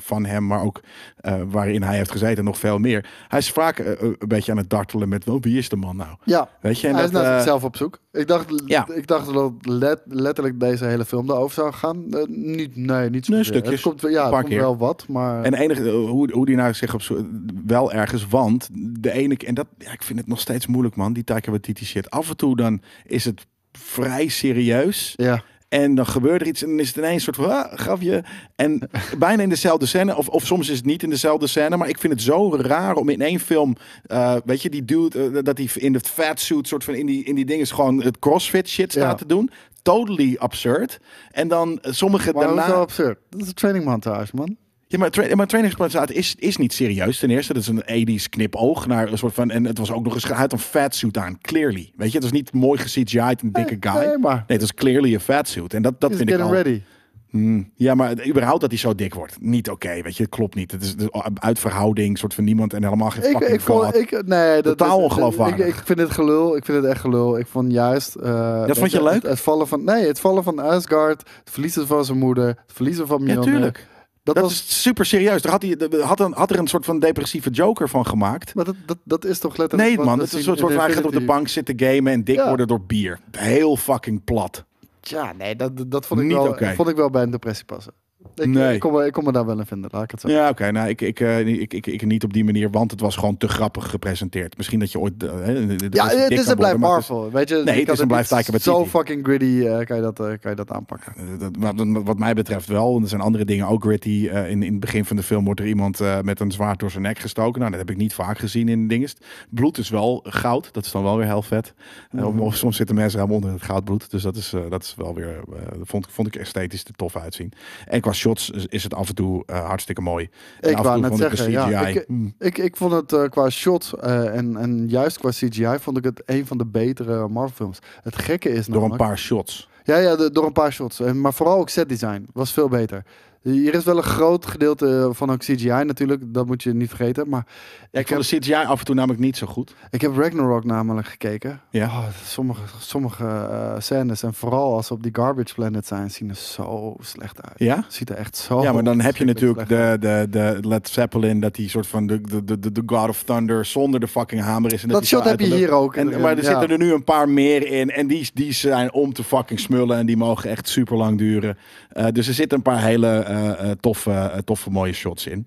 [0.00, 0.80] van hem, maar ook
[1.16, 3.06] eh, waarin hij heeft gezeten, nog veel meer.
[3.28, 5.96] Hij is vaak eh, een beetje aan het dartelen met wel, wie is de man
[5.96, 6.16] nou?
[6.24, 7.98] Ja, Weet je, en hij is dat, naar eh, zichzelf op zoek.
[8.12, 8.86] Ik dacht, Ja.
[8.94, 12.04] ik dacht dat let- letterlijk deze hele film daarover zou gaan.
[12.10, 13.32] Eh, niet, nee, niet zo.
[13.32, 13.72] Nee, stukjes.
[13.72, 15.42] Het komt, wel- ja, het komt wel wat, maar...
[15.42, 17.26] En enige, eh, hoe, hoe die nou zich op zo,
[17.66, 21.12] wel ergens, want de ene, en dat, ja, ik vind het nog steeds moeilijk man,
[21.12, 22.10] die Taika Waititi shit.
[22.10, 25.12] Af en toe dan is het vrij serieus.
[25.16, 27.72] ja, En dan gebeurt er iets en dan is het ineens een soort van ah,
[27.78, 28.24] grapje.
[28.56, 31.76] En bijna in dezelfde scène, of, of soms is het niet in dezelfde scène.
[31.76, 35.30] Maar ik vind het zo raar om in één film, eh, weet je, die dude,
[35.36, 38.18] eh, dat hij in de fatsuit, soort van in die, in die dingen, gewoon het
[38.18, 39.14] crossfit shit staat Ja.
[39.14, 39.50] te doen.
[39.82, 40.98] Totally absurd.
[41.30, 42.72] En dan eh, sommige Maar dat is daarna.
[42.72, 43.18] wel absurd.
[43.30, 44.56] Dat is een training montage, man.
[44.88, 47.18] Ja, maar, tra maar is, is niet serieus.
[47.18, 49.50] Ten eerste, dat is een 80s knipoog naar een soort van.
[49.50, 50.24] En het was ook nog eens.
[50.28, 51.92] Hij had een fatsuit aan, clearly.
[51.96, 54.06] Weet je, het was niet mooi ge-CGI'd, een dikke guy.
[54.06, 54.34] Nee, maar.
[54.34, 55.74] Nee, het was clearly een fatsuit.
[55.74, 56.52] En dat, dat He's vind ik al.
[56.52, 56.82] ready.
[57.30, 59.36] Hmm, ja, maar het- überhaupt dat hij zo dik wordt.
[59.40, 60.22] Niet oké, weet je.
[60.22, 60.70] Het klopt niet.
[60.72, 60.94] Het is
[61.34, 65.00] uit verhouding, soort van niemand en helemaal geen Ik, ik vond, ik, nee, dat, Totaal
[65.00, 65.66] dat- ongeloofwaardig.
[65.66, 66.56] Ik, ik vind het gelul.
[66.56, 67.38] Ik vind het echt gelul.
[67.38, 68.14] Ik vond juist.
[68.14, 69.12] eh, vond weet je leuk?
[69.12, 72.72] Het, het vallen van, nee, het vallen van Asgard, het verliezen van zijn moeder, het
[72.72, 73.44] verliezen van ja, Mjolnir.
[73.52, 73.86] tuurlijk.
[74.26, 75.42] Dat, Dat was, is super serieus.
[75.42, 78.54] Daar had, hij, had, een, had er een soort van depressieve joker van gemaakt.
[78.54, 79.96] maar dat, dat, dat is toch letterlijk.
[79.96, 80.18] Nee, man.
[80.18, 82.48] Het is een soort van hij gaat op de bank zitten gamen en dik Ja.
[82.48, 83.18] worden door bier.
[83.30, 84.64] Heel fucking plat.
[85.00, 86.74] Ja, nee, dat, dat vond, ik Niet wel, oké.
[86.74, 87.92] vond ik wel bij een depressie passen.
[88.36, 88.74] Ik, Nee.
[88.74, 90.28] ik, kon, me, ik kon me daar wel in vinden, laat ik het zo.
[90.28, 90.70] Ja, oké.
[90.70, 93.36] Nou, ik, ik, eh, ik, ik, ik niet op die manier, want het was gewoon
[93.36, 94.56] te grappig gepresenteerd.
[94.56, 95.22] Misschien dat je ooit...
[95.22, 97.30] eh, de- Ja, het is een blijf worden, maar het is- Marvel.
[97.30, 100.02] Weet je, Nee, het is een blijf niet Taika Zo fucking gritty eh, kan, je
[100.02, 101.12] dat, kan je dat aanpakken.
[101.38, 102.96] Dat- wat, wat mij betreft wel.
[102.96, 104.28] En er zijn andere dingen ook gritty.
[104.48, 107.02] In, in het begin van de film wordt er iemand met een zwaard door zijn
[107.02, 107.58] nek gestoken.
[107.58, 109.16] Nou, dat heb ik niet vaak gezien in dinges.
[109.50, 110.68] Bloed is wel goud.
[110.72, 111.74] Dat is dan wel weer heel vet.
[112.10, 112.38] Mhm.
[112.38, 114.10] of soms zitten mensen helemaal onder het goudbloed.
[114.10, 115.40] Dus dat is, dat is wel weer...
[115.82, 117.52] vond, vond ik esthetisch er tof uitzien.
[117.86, 120.28] En qua shots is, het af en toe eh, hartstikke mooi.
[120.60, 123.50] En Ik wou net zeggen, ja, CGI, ik- hmm, Ik, ik vond het eh, qua
[123.50, 127.54] shot eh, en, en juist qua CGI vond ik het een van de betere Marvel
[127.56, 127.78] films.
[128.02, 129.02] Het gekke is door een namelijk...
[129.08, 129.68] paar shots.
[129.84, 131.00] Ja, ja de- door een paar shots.
[131.00, 133.04] En, maar vooral ook set design was veel beter.
[133.52, 136.22] Hier is wel een groot gedeelte van ook CGI natuurlijk.
[136.26, 137.28] Dat moet je niet vergeten.
[137.28, 137.46] Maar
[137.90, 139.74] Ja, ik vond de CGI af en toe namelijk niet zo goed.
[139.90, 141.60] ik heb Ragnarok namelijk gekeken.
[141.70, 141.86] Ja.
[141.86, 146.28] Oh, sommige sommige eh, scènes en vooral als ze op die garbage planet zijn, zien
[146.28, 147.58] er zo slecht uit.
[147.58, 147.84] Ja?
[147.88, 151.40] Ziet er echt zo Ja, maar dan heb je natuurlijk de, de, de Led Zeppelin,
[151.40, 154.72] dat die soort van de, de, de, de God of Thunder zonder de fucking hamer
[154.72, 154.82] is.
[154.82, 155.96] En Dat zo shot heb je hier ook.
[155.96, 156.50] En, maar er ja.
[156.50, 157.90] zitten er nu een paar meer in.
[157.90, 159.96] En die, die zijn om te fucking smullen.
[159.96, 161.58] En die mogen echt super lang duren.
[161.88, 163.35] Eh, dus er zitten een paar hele eh, eh,
[163.80, 165.46] toffe, eh, toffe mooie shots in.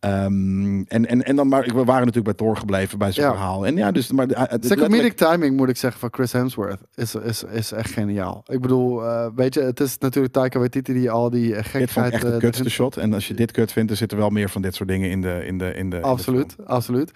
[0.00, 3.32] Ehm, en, en, en dan maar, we waren natuurlijk bij Thor gebleven bij zijn Ja.
[3.32, 3.66] verhaal.
[3.66, 6.80] En ja, dus maar eh, het- Zijn comedic timing, moet ik zeggen, van Chris Hemsworth
[6.94, 8.42] is, is, is echt geniaal.
[8.46, 11.90] Ik bedoel, eh, weet je, het is natuurlijk Taika Waititi die al die eh, Dit
[11.90, 12.96] vond echt eh, kutste erin- shot.
[12.96, 15.20] En als je dit kut vindt, dan zitten wel meer van dit soort dingen in
[15.20, 17.10] de, in de, in de in de Absoluut, absoluut.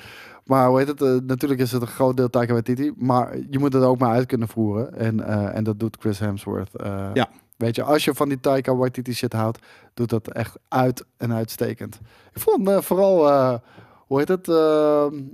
[0.44, 1.02] Maar hoe heet het?
[1.02, 4.10] eh, natuurlijk is het een groot deel Taika Waititi, maar je moet het ook maar
[4.10, 4.94] uit kunnen voeren.
[4.98, 6.76] En, eh, en dat doet Chris Hemsworth.
[6.76, 7.28] eh, Ja.
[7.62, 9.58] Weet je, als je van die Taika Waititi shit houdt,
[9.94, 11.98] doet dat echt uit en uitstekend.
[12.34, 13.54] Ik vond eh, vooral, eh,
[14.06, 14.44] hoe heet het?
[14.44, 15.30] de-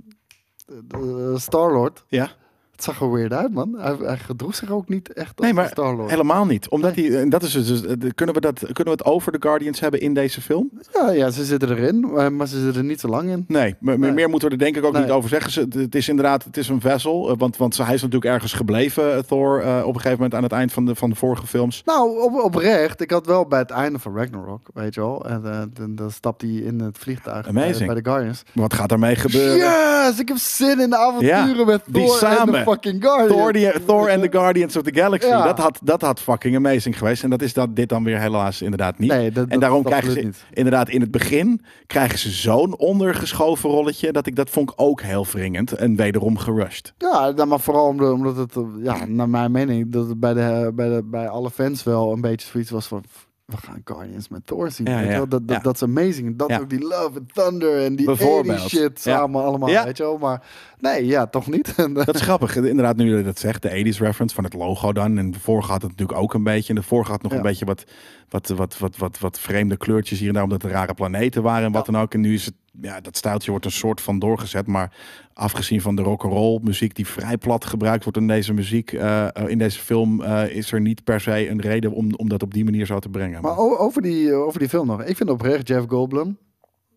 [1.35, 2.03] Star-Lord.
[2.07, 2.31] Ja.
[2.79, 3.75] Het zag er weird uit, man.
[3.77, 6.09] Hij, hij gedroeg zich ook niet echt als Nee, maar Star-Lord.
[6.09, 6.69] Helemaal niet.
[6.69, 9.37] Omdat hij, en dat is dus, eh, kunnen, we dat, kunnen we het over de
[9.41, 10.69] Guardians hebben in deze film?
[10.93, 13.45] Ja, ja, ze zitten erin, eh, maar ze zitten er niet zo lang in.
[13.47, 13.97] Nee, Nee.
[13.97, 15.01] meer moeten we er denk ik ook Nee.
[15.01, 15.51] niet over zeggen.
[15.51, 17.29] Ze- Het is inderdaad, het is een vessel.
[17.29, 20.33] eh, Want, want hij is natuurlijk ergens gebleven, eh, Thor, eh, op een gegeven moment
[20.33, 21.81] aan het eind van de, van de vorige films.
[21.85, 23.01] Nou, op, oprecht.
[23.01, 25.25] Ik had wel bij het einde van Ragnarok, weet je wel.
[25.25, 27.85] En eh, dan, dan stapt hij in het vliegtuig bij, Amazing.
[27.91, 28.43] bij de Guardians.
[28.53, 29.57] Wat gaat daarmee gebeuren?
[29.57, 30.19] Yes!
[30.19, 32.63] Ik heb zin in de avonturen Ja, met die Thor en samen.
[32.69, 33.41] Fucking Guardians.
[33.41, 35.27] Thor, die, Thor en the Guardians of the Galaxy.
[35.27, 35.43] Ja.
[35.43, 37.23] Dat, had, dat had fucking amazing geweest.
[37.23, 39.09] En dat is dat, dit dan weer helaas inderdaad niet.
[39.09, 43.69] Nee, dat, en daarom dat krijgen ze inderdaad in het begin krijgen ze zo'n ondergeschoven
[43.69, 44.11] rolletje.
[44.11, 45.71] Dat ik dat vond ik ook heel wringend.
[45.71, 46.93] En wederom gerushed.
[46.97, 50.33] Ja, nou, maar vooral omdat, omdat het, eh, ja, naar mijn mening, dat het bij,
[50.33, 53.03] de, bij, de, bij alle fans wel een beetje zoiets was van...
[53.49, 54.85] We gaan Guardians met Thor zien.
[54.85, 55.25] Ja?
[55.25, 56.37] Dat, dat, is amazing.
[56.37, 58.59] Dat ook die Love and Thunder en die Bijvoorbeeld.
[58.59, 60.17] 80 shit samen allemaal, weet je wel.
[60.17, 60.41] Maar
[60.79, 61.75] nee, ja, toch niet.
[62.05, 62.55] Dat is grappig.
[62.55, 65.17] Inderdaad, nu je dat zegt, de 80s reference van het logo dan.
[65.17, 66.69] En de vorige had het natuurlijk ook een beetje.
[66.69, 67.83] En de vorige had nog een beetje wat,
[68.29, 70.43] wat, wat, wat, wat, wat vreemde kleurtjes hier en daar.
[70.43, 72.13] Omdat er rare planeten waren en wat dan ook.
[72.13, 74.67] En nu is het, ja, dat stijltje wordt een soort van doorgezet.
[74.67, 74.93] Maar
[75.33, 78.93] afgezien van de rock'n'roll muziek die vrij plat gebruikt wordt in deze muziek.
[78.93, 82.29] eh, eh, in deze film eh, is er niet per se een reden om, om
[82.29, 83.41] dat op die manier zo te brengen.
[83.41, 85.03] Maar over die, over die film nog.
[85.03, 86.37] Ik vind oprecht Jeff Goldblum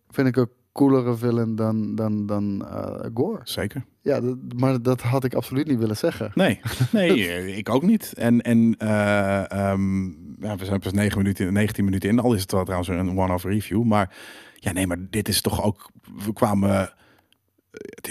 [0.09, 2.65] vind ik een coolere villain dan, dan, dan
[3.13, 3.39] Gore.
[3.43, 3.85] Zeker.
[4.03, 6.31] Ja, dat, maar dat had ik absoluut niet willen zeggen.
[6.33, 6.59] Nee,
[6.91, 8.13] nee ik ook niet.
[8.13, 10.05] En, en eh, ehm,
[10.39, 12.19] ja, we zijn pas 9 minuten, 19 minuten in.
[12.19, 13.83] Al is het wel trouwens een one-off review.
[13.83, 14.15] Maar
[14.63, 15.89] ja, nee, maar dit is toch ook...
[16.25, 16.69] We kwamen...
[16.81, 16.87] eh,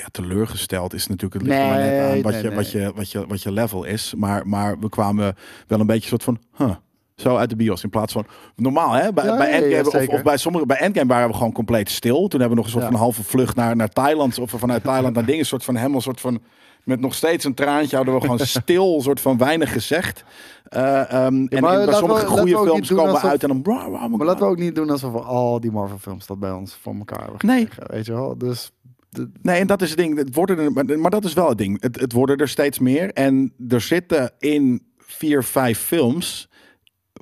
[0.00, 2.56] Ja, teleurgesteld is natuurlijk het ligt maar net aan wat, nee, je, nee.
[2.56, 4.14] Wat, je, wat, je, wat je level is.
[4.16, 5.34] Maar, maar we kwamen
[5.66, 6.38] wel een beetje soort van...
[6.56, 6.74] Huh,
[7.16, 7.82] zo uit de bios.
[7.82, 9.12] In plaats van normaal, hè?
[9.12, 11.90] Bij, Ja, bij ja, Endgame of, of bij sommige bij Endgame waren we gewoon compleet
[11.90, 12.28] stil.
[12.28, 12.90] Toen hebben we nog een soort Ja.
[12.90, 15.40] van halve vlucht naar, naar Thailand of vanuit Thailand naar dingen.
[15.40, 16.42] Een soort van helemaal een soort van
[16.84, 20.24] Met nog steeds een traantje hadden we gewoon stil, soort van weinig gezegd.
[20.68, 23.62] En in- maar bij sommige we- goede we films komen alsof- uit en dan...
[24.10, 26.78] Maar laten we ook niet doen alsof we al die Marvel films dat bij ons
[26.82, 27.68] voor elkaar hebben Nee.
[27.86, 28.38] Weet je wel?
[28.38, 28.72] Dus
[29.08, 30.16] de- Nee, en dat is het ding.
[30.16, 31.82] Het worden er, maar, maar dat is wel het ding.
[31.82, 33.12] Het, het worden er steeds meer.
[33.12, 36.48] En er zitten in vier, vijf films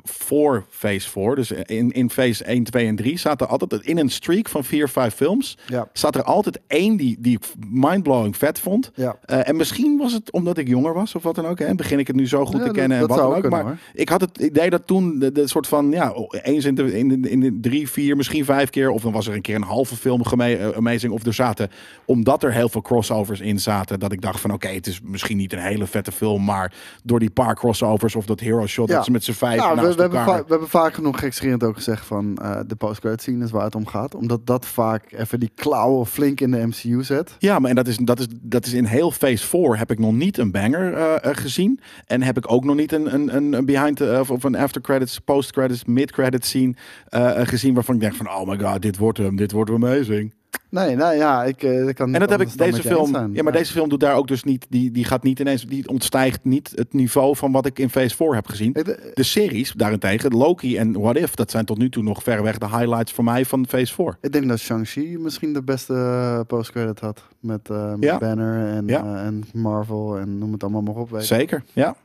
[0.03, 1.35] voor Phase 4.
[1.35, 4.65] Dus in, in Phase 1, 2 en 3 staat er altijd in een streak van
[4.65, 5.59] vier, vijf films.
[5.67, 8.91] ja, Staat er altijd één die, die ik mindblowing vet vond.
[8.95, 9.17] ja.
[9.25, 11.59] Eh, en misschien was het omdat ik jonger was of wat dan ook.
[11.59, 11.75] Hè?
[11.75, 13.65] Begin ik het nu zo goed Ja, te dat- kennen en wat dan ook kunnen,
[13.65, 16.99] Maar ik had het idee dat toen de, de soort van, ja, eens in de,
[16.99, 18.91] in, de, in de drie, vier, misschien vijf keer.
[18.91, 21.13] Of dan was er een keer een halve film eh, amazing.
[21.13, 21.71] Of er zaten,
[22.05, 24.01] omdat er heel veel crossovers in zaten.
[24.01, 26.45] Dat ik dacht van, oké, het is misschien niet een hele vette film.
[26.45, 28.89] Maar door die paar crossovers of dat hero shot.
[28.89, 30.45] Dat ze met z'n vijf Nou, naast we, hebben elkaar.
[30.45, 33.75] we hebben vaak genoeg gekscherend ook gezegd van eh, de post-credit scene is waar het
[33.75, 34.15] om gaat.
[34.15, 37.37] Omdat dat vaak even die klauwen flink in de MCU zet.
[37.39, 39.99] Ja, maar en dat is, dat, is, dat is in heel Phase 4 heb ik
[39.99, 41.81] nog niet een banger eh, eh, gezien.
[42.07, 44.81] En heb ik ook nog niet een, een, een- behind the, of, of een after
[44.81, 46.75] credits, post credits, mid credits scene
[47.09, 49.71] eh, eh, gezien waarvan ik denk van oh my god, dit wordt hem, dit wordt
[49.71, 50.33] amazing.
[50.71, 53.35] Nee, nou ja, ik, eh, ik kan En dat heb ik deze film.
[53.35, 54.67] Ja, maar deze film doet daar ook dus niet.
[54.69, 55.67] Die, die gaat niet ineens.
[55.67, 58.73] Die ontstijgt niet het niveau van wat ik in Phase 4 heb gezien.
[59.15, 62.69] De series daarentegen, Loki en What If, dat zijn tot nu toe nog verreweg de
[62.69, 64.17] highlights voor mij van Phase 4.
[64.21, 67.23] Ik denk dat Shang-Chi misschien de beste eh, post-credit had.
[67.41, 68.19] Met, eh, met Ja.
[68.19, 69.23] Banner en, Ja.
[69.25, 71.11] en Marvel en noem het allemaal maar op.
[71.19, 71.97] Zeker, ja.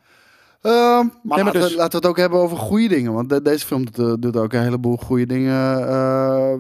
[0.66, 3.14] Ehm, maar, maar laten, dus- we, laten we het ook hebben over goede dingen.
[3.14, 5.88] Want de- deze film doet, eh, doet ook een heleboel goede dingen eh,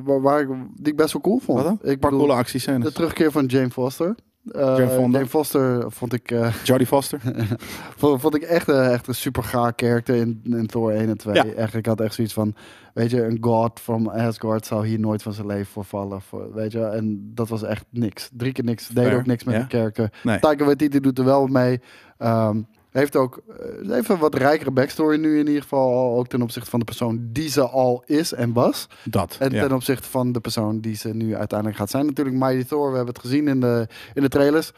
[0.03, 1.63] waar, waar ik, die ik best wel cool vond.
[1.63, 1.77] Wat?
[1.81, 2.83] Ik paar coole actiescènes.
[2.87, 4.15] de terugkeer van Jane Foster.
[4.51, 7.21] Eh, Jane Foster vond ik, Jodie Foster.
[7.97, 11.33] vond, vond ik echt, echt een super gaar karakter in, in Thor 1 en 2.
[11.33, 11.45] Ja.
[11.45, 12.55] Echt, ik had echt zoiets van,
[12.93, 16.21] weet je, een god from Asgard zou hier nooit van zijn leven voor vallen.
[16.21, 18.29] Voor, weet je, en dat was echt niks.
[18.33, 18.87] Drie keer niks.
[18.87, 19.61] Deed ook niks met ja.
[19.61, 20.11] de karakter.
[20.23, 20.39] Nee.
[20.39, 21.81] Taika Waititi doet er wel mee.
[22.17, 22.61] Ehm,
[23.01, 23.41] heeft ook
[23.89, 26.17] eh, even wat rijkere backstory nu in ieder geval.
[26.17, 28.87] Ook ten opzichte van de persoon die ze al is en was.
[29.03, 29.37] Dat.
[29.39, 29.61] En ja.
[29.67, 32.05] ten opzichte van de persoon die ze nu uiteindelijk gaat zijn.
[32.05, 34.71] Natuurlijk Mighty Thor, we hebben het gezien in de, in de trailers.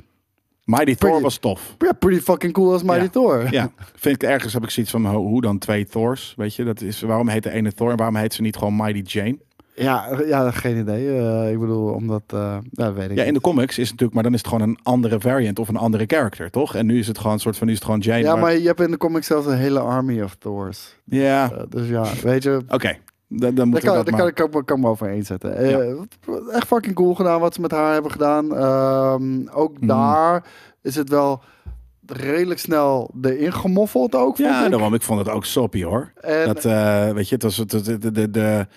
[0.64, 1.76] Mighty Thor Pretty- was tof.
[1.78, 3.10] Ja, pretty fucking cool als Mighty Ja.
[3.10, 3.48] Thor.
[3.52, 6.64] Ja, vind ik ergens heb ik zoiets van ho- hoe dan twee Thors, weet je?
[6.64, 9.38] Dat is waarom heet de ene Thor en waarom heet ze niet gewoon Mighty Jane?
[9.80, 11.18] Ja, ja, geen idee.
[11.20, 12.22] Eh, ik bedoel, omdat...
[12.72, 14.70] ja, weet ik Ja, in de comics is het natuurlijk, maar dan is het gewoon
[14.70, 16.76] een andere variant of een andere character, toch?
[16.76, 18.22] En nu is het gewoon een soort van nu is het gewoon Jane.
[18.22, 20.96] Ja, maar je hebt in de comics zelfs een hele army of Thors.
[21.04, 22.62] ja, Eh, dus ja, weet je...
[22.70, 22.98] oké.
[23.30, 25.28] Dan, dan Daar moeten kan, we daar dat kan, kan, kan ik me over eens
[25.28, 25.56] zetten.
[26.54, 28.56] Echt fucking cool gedaan wat ze met haar hebben gedaan.
[28.56, 29.88] Ehm, ook Mhm.
[29.88, 30.44] daar
[30.82, 31.42] is het wel
[32.06, 34.38] redelijk snel erin gemoffeld ook.
[34.38, 34.72] Ja, ik.
[34.72, 34.94] daarom.
[34.94, 36.12] Ik vond het ook soppy hoor.
[36.22, 36.64] En, Dat,
[37.14, 38.68] weet je, het was het- de, de, de,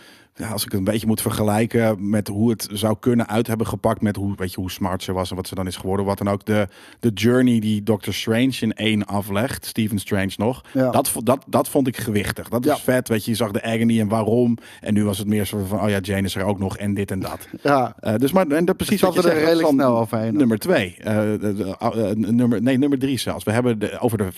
[0.41, 3.67] ja, als ik het een beetje moet vergelijken met hoe het zou kunnen uit hebben
[3.67, 6.07] gepakt met hoe, weet je, hoe smart ze was en wat ze dan is geworden.
[6.07, 6.69] Wat dan ook de,
[7.01, 10.65] de journey die Doctor Strange in één aflegt, Stephen Strange nog.
[10.73, 10.91] Ja.
[10.91, 12.49] Dat, dat, dat vond ik gewichtig.
[12.49, 12.75] Dat Ja.
[12.75, 13.31] is vet, weet je.
[13.31, 14.57] Je zag de agony en waarom.
[14.81, 16.95] En nu was het meer zo van, oh ja, Jane is er ook nog en
[16.95, 17.49] dit en dat.
[17.63, 20.37] ja, Eh, dus maar en dat precies wat je er zegt, redelijk snel overheen.
[20.37, 20.97] Nummer twee.
[20.99, 23.45] Eh, de- eh, nummer, nee, nummer drie zelfs.
[23.45, 24.29] We hebben de, over de,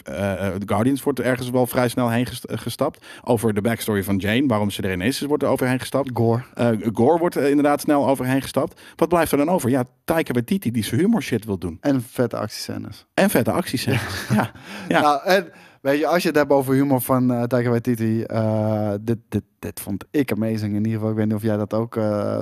[0.66, 3.06] Guardians wordt er ergens wel vrij snel heen gest- gestapt.
[3.24, 5.90] Over de backstory van Jane, waarom ze erin is, wordt er overheen gestapt.
[6.12, 6.42] Gore.
[6.54, 8.80] Eh, Gore wordt er inderdaad snel overheen gestapt.
[8.96, 9.70] Wat blijft er dan over?
[9.70, 11.78] Ja, Taika Waititi die zijn humor shit wil doen.
[11.80, 13.06] En vette actiescènes.
[13.14, 13.84] En vette acties.
[13.84, 13.92] Ja.
[14.34, 14.50] ja.
[14.88, 15.00] Ja.
[15.00, 18.92] Nou, en weet je, als je het hebt over humor van eh Taika Waititi, eh,
[19.00, 20.74] dit, dit, dit vond ik amazing.
[20.74, 21.94] In ieder geval, ik weet niet of jij dat ook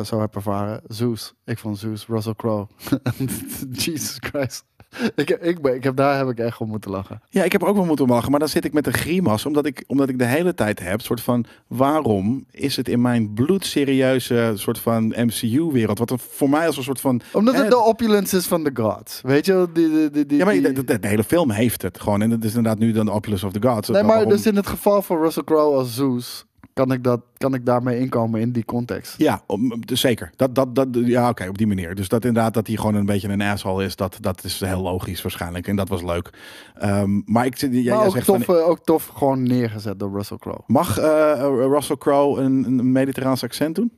[0.04, 0.80] zo hebt ervaren.
[0.86, 1.34] Zeus.
[1.44, 2.66] Ik vond Zeus, Russell Crowe.
[3.82, 4.64] Jesus Christ.
[5.14, 7.20] Ik, ik, ben, ik heb, daar heb ik echt om moeten lachen.
[7.28, 9.46] Ja, ik heb er ook wel moeten lachen, maar dan zit ik met een grimas,
[9.46, 13.32] omdat ik, omdat ik de hele tijd heb, soort van, waarom is het in mijn
[13.34, 17.20] bloedserieuze soort van MCU-wereld, wat er voor mij als een soort van...
[17.32, 19.20] Omdat het Eh, de opulence is van de gods.
[19.22, 21.82] Weet je, wel, die, die, die, Ja, maar die- de, de, de hele film heeft
[21.82, 23.88] het gewoon, en het is inderdaad nu dan de Oculus of the Gods.
[23.88, 27.20] Nee, maar Waarom- dus in het geval van Russell Crowe als Zeus, kan ik, dat,
[27.36, 29.14] kan ik daarmee inkomen in die context.
[29.18, 30.30] Ja, om, dus zeker.
[30.36, 31.94] Dat, dat, dat, ja, oké, op die manier.
[31.94, 34.80] Dus dat inderdaad dat hij gewoon een beetje een asshole is, dat, dat is heel
[34.82, 35.68] logisch waarschijnlijk.
[35.68, 36.30] En dat was leuk.
[36.74, 40.12] Ehm, maar ik zit, jij, ook zegt tof, van, eh, ook tof gewoon neergezet door
[40.12, 40.62] Russell Crowe.
[40.66, 41.32] mag eh,
[41.72, 43.92] Russell Crowe een, een mediterraans accent doen?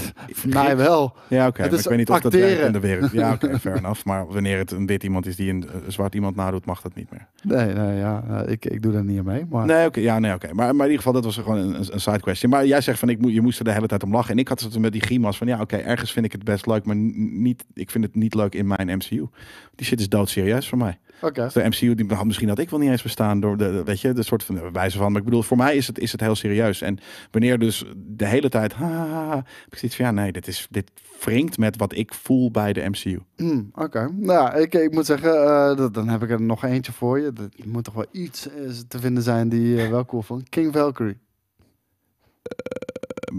[0.46, 1.16] Mij wel.
[1.28, 1.62] Ja, oké.
[1.62, 2.48] Is ik weet niet of dat acteren.
[2.48, 3.12] werkt in de wereld.
[3.12, 4.04] Ja, oké, fair enough.
[4.04, 6.94] Maar wanneer het een wit iemand is die een, een zwart iemand nadoet, mag dat
[6.94, 7.26] niet meer.
[7.42, 9.46] Nee, nee ja, eh, ik, ik doe daar niet aan mee.
[9.50, 10.00] Maar Nee, oké.
[10.00, 10.46] ja, nee, oké.
[10.52, 12.50] Maar, maar in ieder geval, dat was gewoon een, een side question.
[12.50, 14.30] Maar jij zegt van, ik moet, je moest er de hele tijd om lachen.
[14.30, 16.66] En ik had het met die grimas van, ja, oké, ergens vind ik het best
[16.66, 19.26] leuk, maar niet, ik vind het niet leuk in mijn MCU.
[19.74, 20.98] Die shit is doodserieus voor mij.
[21.30, 24.22] De MCU, die misschien had ik wel niet eens bestaan door de, weet je, de
[24.22, 25.10] soort van wijze van.
[25.12, 26.80] Maar ik bedoel, voor mij is het, is het heel serieus.
[26.80, 26.98] En
[27.30, 30.46] wanneer dus de hele tijd, ha, ha, ha, heb ik zoiets van, ja, nee, dit
[30.46, 30.90] is, dit
[31.24, 33.18] wringt met wat ik voel bij de MCU.
[33.36, 34.08] Hmm, Oké.
[34.12, 37.32] Nou, ik, ik moet zeggen, eh, dat, dan heb ik er nog eentje voor je.
[37.36, 40.48] Er moet toch wel iets eh, te vinden zijn die je wel cool vond.
[40.48, 41.18] King Valkyrie.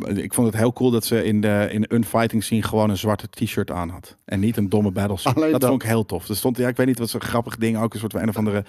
[0.08, 2.97] Eh, Ik vond het heel cool dat ze in de in unfighting scene gewoon een
[2.97, 4.17] zwarte t-shirt aan had.
[4.25, 5.36] En niet een domme battle suit.
[5.36, 5.69] Alleen Dat, dat.
[5.69, 6.29] vond ik heel tof.
[6.29, 8.29] Er stond, ja, ik weet niet wat zo'n grappig ding, ook een soort van een
[8.29, 8.63] of andere.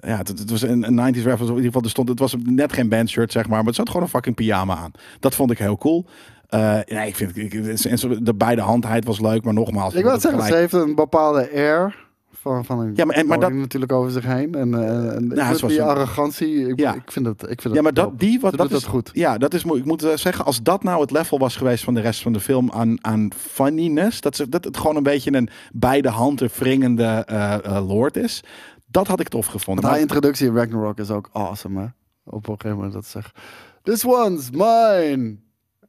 [0.00, 1.42] Ja, het, het was een, een 90s reference.
[1.42, 3.56] In ieder geval, er stond, het was net geen bandshirt, zeg maar.
[3.58, 4.90] Maar het zat gewoon een fucking pyjama aan.
[5.20, 6.06] Dat vond ik heel cool.
[6.48, 9.94] Eh ja, ik vind ik, en zo- de beide handheid was leuk, maar nogmaals.
[9.94, 12.08] Ik wil zeggen, ze heeft een bepaalde air
[12.40, 14.54] van, van een Ja, maar- en- maar koning natuurlijk over zich heen.
[14.54, 16.94] En, eh, en was die een- arrogantie, ik, Ja.
[16.94, 19.10] ik vind het ik vind Ja, maar dat, die, wat, dat doet is dat goed.
[19.12, 19.80] Ja, dat is mooi.
[19.80, 22.32] Ik moet eh, zeggen, als dat nou het level was geweest van de rest van
[22.32, 26.48] de film aan, aan funniness, dat, ze, dat het gewoon een beetje een beide handen
[26.58, 28.42] wringende eh, lord is,
[28.86, 29.84] dat had ik tof gevonden.
[29.84, 31.86] Haar Maar- introductie in Ragnarok is ook awesome, hè?
[32.24, 33.38] Op een gegeven moment dat ze zegt,
[33.82, 35.36] this one's mine.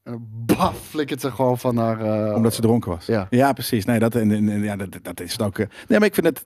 [0.03, 2.01] En baf, flikkert ze gewoon van haar...
[2.29, 3.05] eh, omdat ze dronken was.
[3.05, 3.53] Ja.
[3.53, 3.85] precies.
[3.85, 5.57] Nee, dat, en, ja, dat, dat is het ook.
[5.59, 6.45] eh, nee, maar ik vind het.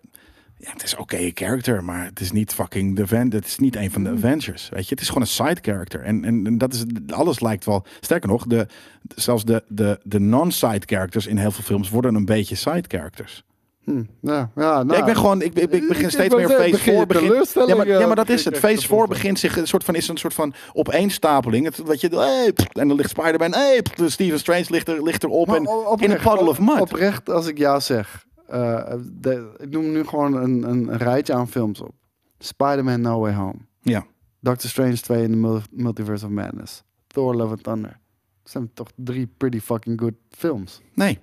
[0.58, 3.76] Ja, het is oké character, maar het is niet fucking de Ven- Het is niet
[3.76, 4.08] een van Mm.
[4.08, 4.70] de Avengers.
[4.70, 6.02] Weet je, het is gewoon een side character.
[6.02, 7.86] En, en, en dat is alles lijkt wel.
[8.00, 8.68] Sterker nog, de,
[9.16, 13.44] zelfs de, de, de non-side characters in heel veel films worden een beetje side characters.
[13.86, 16.68] Hm, ja, ja, nou, Ja, ik ben gewoon, ik, ik, ik begin steeds meer begin
[16.68, 17.28] je 4 begin.
[17.28, 18.54] teleurstelling, Ja, maar, ja, eh, maar dat is het.
[18.54, 19.10] te 4 voelen.
[19.10, 21.66] begint zich een soort van is een soort van opeenstapeling.
[21.66, 25.04] Het, dat je, hey, pff, en dan ligt Spider-Man, hey, pff, Stephen Strange ligt, er,
[25.04, 25.56] ligt erop en
[26.00, 26.82] in een puddle of mud.
[26.82, 28.26] Oprecht, als ik jou zeg.
[28.48, 31.92] eh, de- ik noem nu gewoon een, een, rijtje aan films op.
[32.40, 33.56] Spider-Man No Way Home.
[33.82, 34.06] Ja.
[34.40, 36.84] Doctor Strange 2 in the Mul- Multiverse of Madness.
[37.08, 38.00] Thor Love and Thunder.
[38.44, 40.82] Dat zijn toch drie pretty fucking good films.
[40.94, 41.20] Nee.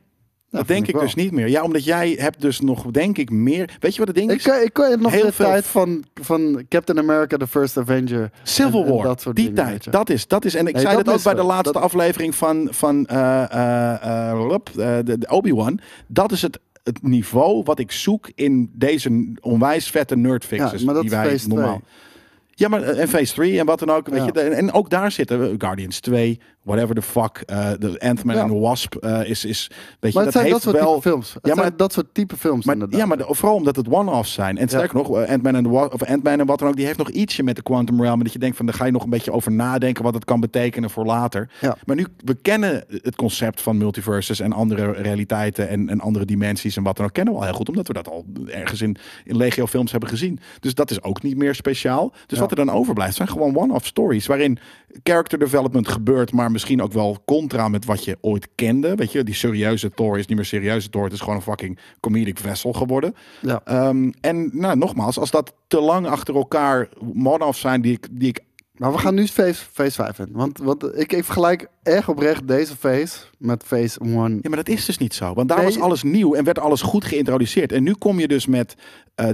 [0.53, 1.49] Dat vind denk ik ik dus niet meer.
[1.49, 3.77] Ja, omdat jij hebt dus nog, denk ik, meer.
[3.81, 4.63] Weet je wat het ding Ik, is?
[4.65, 8.31] ik kan nog Heel de veel- tijd van, van Captain America, The First Avenger.
[8.43, 9.93] Civil en- en War, dat soort die dingen, tijd.
[9.93, 10.55] Dat is, dat is.
[10.55, 13.45] En ik Nee, zei dat dat ook bij de laatste Dat- aflevering van, van eh,
[14.75, 15.81] de, de Obi-Wan.
[16.07, 20.95] Dat is het, het niveau wat ik zoek in deze onwijs vette nerdfixes Ja, maar
[20.95, 21.77] dat die is wij normaal.
[21.79, 21.89] 2.
[22.55, 24.09] Ja, maar eh, en Phase 3 en wat dan ook.
[24.09, 24.43] Weet Ja.
[24.43, 25.55] je, en, ook daar zitten.
[25.59, 27.43] Guardians 2, whatever the fuck.
[27.47, 28.43] eh, De Ant-Man Ja.
[28.43, 29.71] en the Wasp eh, is, is.
[30.01, 30.95] Weet je, Maar dat het zijn dat heeft soort wel.
[30.95, 31.35] type films.
[31.35, 33.01] Het Ja, maar- zijn dat soort type films Maar, inderdaad.
[33.01, 34.59] ja, maar de- vooral omdat het one-offs zijn.
[34.59, 36.99] En sterker nog, Ant-Man en, de Wa- of Ant-Man en wat dan ook, die heeft
[36.99, 38.23] nog ietsje met de Quantum Realm.
[38.23, 40.41] Dat je denkt van, daar ga je nog een beetje over nadenken wat het kan
[40.41, 41.51] betekenen voor later.
[41.85, 46.77] Maar nu, we kennen het concept van multiverses en andere realiteiten en, en andere dimensies
[46.77, 47.69] en wat dan ook, kennen we al heel goed.
[47.69, 50.39] Omdat we dat al ergens in, in Legio films hebben gezien.
[50.61, 52.13] Dus dat is ook niet meer speciaal.
[52.27, 52.39] Dus.
[52.43, 54.27] Wat er dan overblijft zijn gewoon one-off stories.
[54.27, 54.59] Waarin
[55.03, 58.95] character development gebeurt, maar misschien ook wel contra met wat je ooit kende.
[58.95, 61.05] Weet je, die serieuze Thor is niet meer serieuze Thor.
[61.05, 63.15] Het is gewoon een fucking comedic vessel geworden.
[63.41, 63.61] Ja.
[63.65, 66.89] Ehm, en nou, nogmaals, als dat te lang achter elkaar
[67.25, 68.41] one-off zijn die ik, die ik
[68.77, 70.29] Maar we gaan nu phase, phase 5 in.
[70.33, 74.13] Want, want ik, ik vergelijk erg oprecht deze phase met phase 1.
[74.15, 75.35] Ja, maar dat is dus niet zo.
[75.35, 75.67] Want daar Nee.
[75.67, 77.73] was alles nieuw en werd alles goed geïntroduceerd.
[77.73, 78.75] En nu kom je dus met
[79.15, 79.29] eh,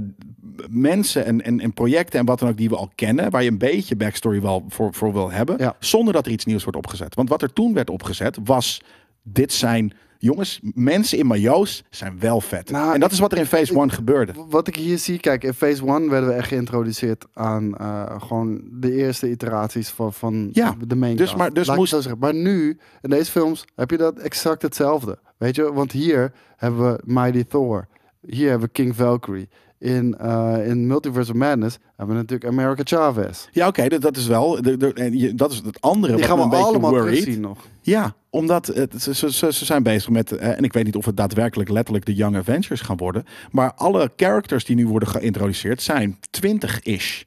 [0.69, 3.31] mensen en, en, en projecten en wat dan ook die we al kennen.
[3.31, 5.55] Waar je een beetje backstory wel voor, voor wil hebben.
[5.57, 5.75] Ja.
[5.79, 7.15] Zonder dat er iets nieuws wordt opgezet.
[7.15, 8.81] Want wat er toen werd opgezet was,
[9.23, 9.93] dit zijn...
[10.21, 12.71] Jongens, mensen in majo's zijn wel vet.
[12.71, 14.33] Nou, en dat is wat er in Phase 1 gebeurde.
[14.49, 18.61] Wat ik hier zie, kijk, in phase 1 werden we echt geïntroduceerd aan eh, gewoon
[18.71, 21.37] de eerste iteraties van, van Ja, de main dus cast.
[21.37, 22.17] maar- dus moest- zeggen.
[22.19, 25.19] Maar nu, in deze films, heb je dat exact hetzelfde.
[25.37, 27.87] Weet je, want hier hebben we Mighty Thor.
[28.27, 29.49] Hier hebben we King Valkyrie.
[29.79, 33.47] In, eh, in Multiverse of Madness hebben we natuurlijk America Chavez.
[33.51, 34.61] Ja, oké, dat, dat is wel.
[34.61, 36.15] de- de- en je- dat is het andere.
[36.15, 37.17] Die wat gaan we een allemaal worried.
[37.19, 37.57] terugzien nog.
[37.81, 41.05] Ja, omdat het, ze, ze, ze, zijn bezig met, eh, en ik weet niet of
[41.05, 45.81] het daadwerkelijk letterlijk de Young Avengers gaan worden, maar alle characters die nu worden geïntroduceerd
[45.81, 47.21] zijn 20-ish.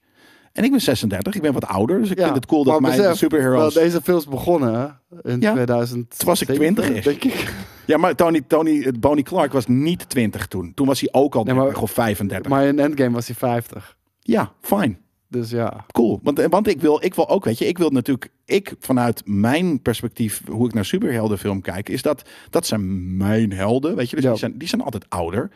[0.53, 3.17] En ik ben 36, ik ben wat ouder, dus ik vind het cool dat mijn
[3.17, 3.75] superheroes...
[3.75, 5.53] wel, deze films begonnen in Ja.
[5.53, 6.19] 2000.
[6.19, 7.05] Toen was ik 20 is.
[7.05, 7.53] denk ik.
[7.87, 10.75] Ja, maar Tony, Tony, Bonnie Clark was niet 20 toen.
[10.75, 12.51] Toen was hij ook al Nee, maar- 30 of 35.
[12.51, 13.97] Maar in Endgame was hij 50.
[14.21, 14.99] Ja, fijn.
[15.29, 15.85] Dus ja.
[15.93, 16.21] Cool.
[16.23, 19.23] Want, eh, want ik wil, ik wil ook, weet je, ik wil natuurlijk, ik vanuit
[19.25, 24.17] mijn perspectief, hoe ik naar superheldenfilm kijk, is dat dat zijn mijn helden, weet je,
[24.17, 24.31] dus Ja.
[24.31, 25.51] die, zijn, die zijn altijd ouder.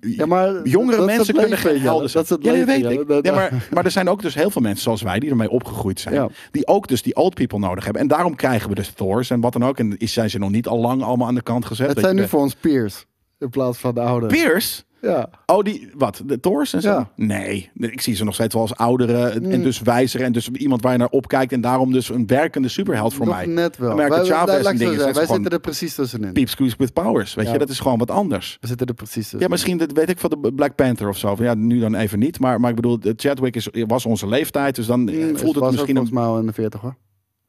[0.00, 2.24] Ja, maar Jongere mensen kunnen geen helden zijn.
[2.28, 3.24] Dat is het ja, weet ik.
[3.26, 6.00] Ja, maar, maar er zijn ook dus heel veel mensen zoals wij die ermee opgegroeid
[6.00, 6.14] zijn.
[6.14, 6.28] Ja.
[6.50, 8.02] Die ook dus die old people nodig hebben.
[8.02, 9.78] En daarom krijgen we dus Thors en wat dan ook.
[9.78, 11.88] En is- zijn ze nog niet al lang allemaal aan de kant gezet.
[11.88, 13.04] Het zijn nu de- voor ons peers.
[13.38, 14.26] In plaats van de oude.
[14.26, 14.82] Pierce?
[15.02, 15.28] Ja.
[15.46, 16.22] Oh, die, wat?
[16.26, 16.88] De Thors en zo?
[16.88, 17.10] Ja.
[17.16, 19.62] Nee, ik zie ze nog steeds wel als oudere en Mm.
[19.62, 23.14] dus wijzer en dus iemand waar je naar opkijkt en daarom dus een werkende superheld
[23.14, 23.46] voor Nog mij.
[23.46, 23.96] net wel.
[23.96, 26.32] Wij- Chavez en ik dingen, Wij zitten er precies tussenin.
[26.32, 27.52] Peep Squeeze with Powers, weet Ja.
[27.52, 28.56] je, dat is gewoon wat anders.
[28.60, 29.38] We zitten er precies tussen.
[29.38, 31.36] Ja, misschien dat weet ik van de Black Panther of zo.
[31.38, 34.86] Ja, nu dan even niet, maar, maar ik bedoel, Chadwick is, was onze leeftijd, dus
[34.86, 36.96] dan eh, Mm, voelt het was misschien volgens mij al in de 40 hoor.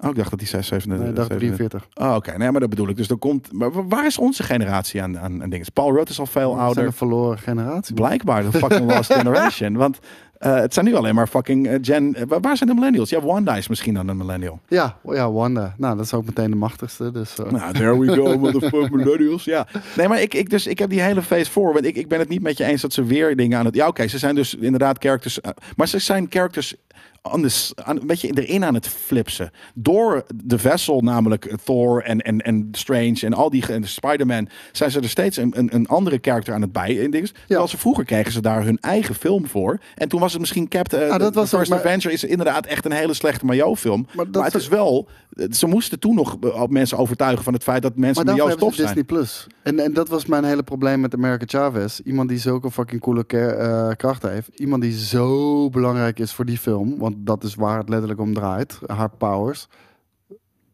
[0.04, 1.88] Oh, ik dacht dat die 6, 7, Nee, ik dacht 43.
[1.94, 2.38] Oh, oké.
[2.38, 2.96] Nee, maar dat bedoel ik.
[2.98, 3.52] Dus er komt...
[3.54, 5.66] Maar wa- waar is onze generatie aan, aan, aan dingen?
[5.74, 6.86] Paul Rudd is al veel zijn ouder.
[6.86, 7.94] een verloren generatie.
[7.96, 9.74] Blijkbaar, de fucking lost generation.
[9.74, 10.00] Want
[10.42, 12.16] eh, het zijn nu alleen maar fucking eh, gen...
[12.16, 13.10] eh, wa- waar zijn de millennials?
[13.10, 14.60] Ja, Wanda is misschien dan een millennial.
[14.68, 15.76] Ja, ja, Wanda.
[15.78, 17.12] Nou, dat is ook meteen de machtigste.
[17.12, 19.44] Dus, Nou, there we go, motherfucking millennials.
[19.44, 19.68] Ja.
[19.98, 21.64] Nee, maar ik, ik, dus, ik heb die hele phase 4.
[21.74, 23.76] Want ik, ik ben het niet met je eens dat ze weer dingen aan het...
[23.76, 25.40] Ja, oké, ze zijn dus inderdaad characters...
[25.76, 26.76] maar ze zijn characters...
[27.24, 29.52] Aan de, s- aan, een beetje erin aan het flipsen.
[29.74, 34.92] Door de vessel, namelijk Thor en, en, en Strange en al die en Spider-Man, zijn
[34.92, 37.04] ze er steeds een, een, een andere character aan het bij.
[37.04, 37.30] En dingen.
[37.48, 39.80] Terwijl ze vroeger kregen ze daar hun eigen film voor.
[39.96, 41.12] En toen was het misschien Captain.
[41.12, 44.08] Ah, dat was First maar- Avenger is inderdaad echt een hele slechte Mayo-film.
[44.16, 45.08] Maar, het is- wel.
[45.50, 48.88] Ze moesten toen nog eh, mensen overtuigen van het feit dat mensen Mayo tof zijn.
[48.88, 49.48] Disney Plus.
[49.64, 52.00] En, en dat was mijn hele probleem met America Chavez.
[52.00, 54.50] Iemand die zulke fucking coole eh, krachten heeft.
[54.56, 56.98] Iemand die zo belangrijk is voor die film.
[56.98, 58.80] Want dat is waar het letterlijk om draait.
[58.86, 59.68] Haar powers.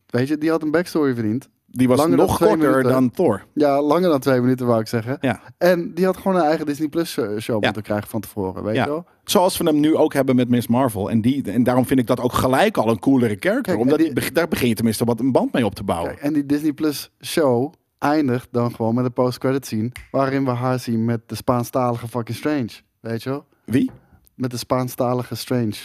[0.07, 1.49] Weet je, die had een backstory verdiend.
[1.69, 2.84] Die was Langer nog korter minuten.
[2.91, 3.45] dan Thor.
[3.53, 5.17] Ja, langer dan twee minuten wou ik zeggen.
[5.21, 5.41] Ja.
[5.58, 7.65] En die had gewoon een eigen Disney Plus show show Ja.
[7.65, 8.63] moeten krijgen van tevoren.
[8.63, 8.84] Weet Ja.
[8.84, 9.06] je wel?
[9.23, 11.10] Zoals we hem nu ook hebben met Miss Marvel.
[11.10, 13.62] En, die, en daarom vind ik dat ook gelijk al een coolere character.
[13.62, 16.10] Kijk, omdat die- daar begin je tenminste wat een band mee op te bouwen.
[16.12, 19.91] Kijk, en die Disney Plus show eindigt dan gewoon met een post-credit scene.
[20.12, 22.69] Waarin we haar zien met de Spaanstalige fucking Strange.
[22.99, 23.45] Weet je wel?
[23.65, 23.91] Wie?
[24.36, 25.75] Met de Spaanstalige Strange.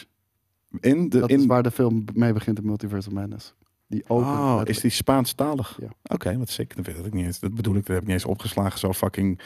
[0.80, 1.38] In de, Dat in...
[1.38, 3.54] is waar de film mee begint, de Multiverse of Madness.
[3.92, 4.28] Die opent.
[4.28, 5.78] Oh, is die Spaanstalig?
[5.80, 5.88] Ja.
[6.14, 6.76] Oké, wat sick.
[6.76, 7.40] Dat weet ik niet eens.
[7.40, 8.78] Dat bedoel ik, dat heb ik niet eens opgeslagen.
[8.78, 9.40] Zo fucking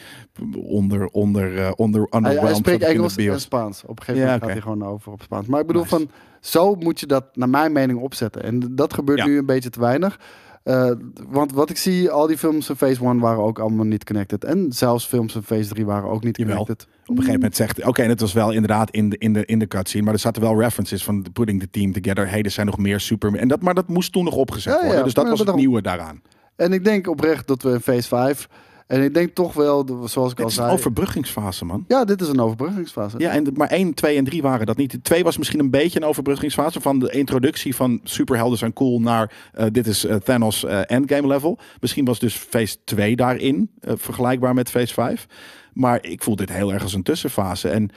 [0.57, 3.41] onder, onder, eh, onder, Hij, hij spreekt Engels en.
[3.41, 3.83] Spaans.
[3.83, 5.47] Op een gegeven Ja, moment gaat hij gewoon over op Spaans.
[5.47, 5.97] Maar ik bedoel Nice.
[5.97, 8.43] van, zo moet je dat naar mijn mening opzetten.
[8.43, 9.27] En dat gebeurt Ja.
[9.27, 10.19] nu een beetje te weinig.
[10.67, 10.91] Eh,
[11.29, 14.45] want wat ik zie, al die films van Phase 1 waren ook allemaal niet connected.
[14.45, 16.57] En zelfs films van Phase 3 waren ook niet Jawel.
[16.57, 16.87] connected.
[17.01, 19.59] Op een gegeven moment zegt, oké, het was wel inderdaad in de, in de, in
[19.59, 22.29] de cutscene, maar er zaten wel references van putting the team together.
[22.29, 23.35] Hey, er zijn nog meer super.
[23.35, 25.05] En dat, maar dat moest toen nog opgezet Ja, ja, worden.
[25.05, 26.23] Dus dat was het nieuwe daaraan.
[26.57, 28.49] En ik denk oprecht dat we in Phase 5...
[28.87, 30.73] En ik denk toch wel, zoals ik Het al is een zei...
[30.73, 31.85] overbruggingsfase, man.
[31.89, 33.19] Ja, dit is een overbruggingsfase.
[33.19, 34.99] Ja, en, maar 1, 2 en 3 waren dat niet.
[35.03, 39.33] 2 was misschien een beetje een overbruggingsfase van de introductie van superhelden zijn cool naar
[39.53, 41.59] eh, dit is eh, Thanos eh, endgame level.
[41.81, 45.27] Misschien was dus phase 2 daarin vergelijkbaar met phase 5.
[45.73, 47.69] Maar ik voel dit heel erg als een tussenfase.
[47.69, 47.91] En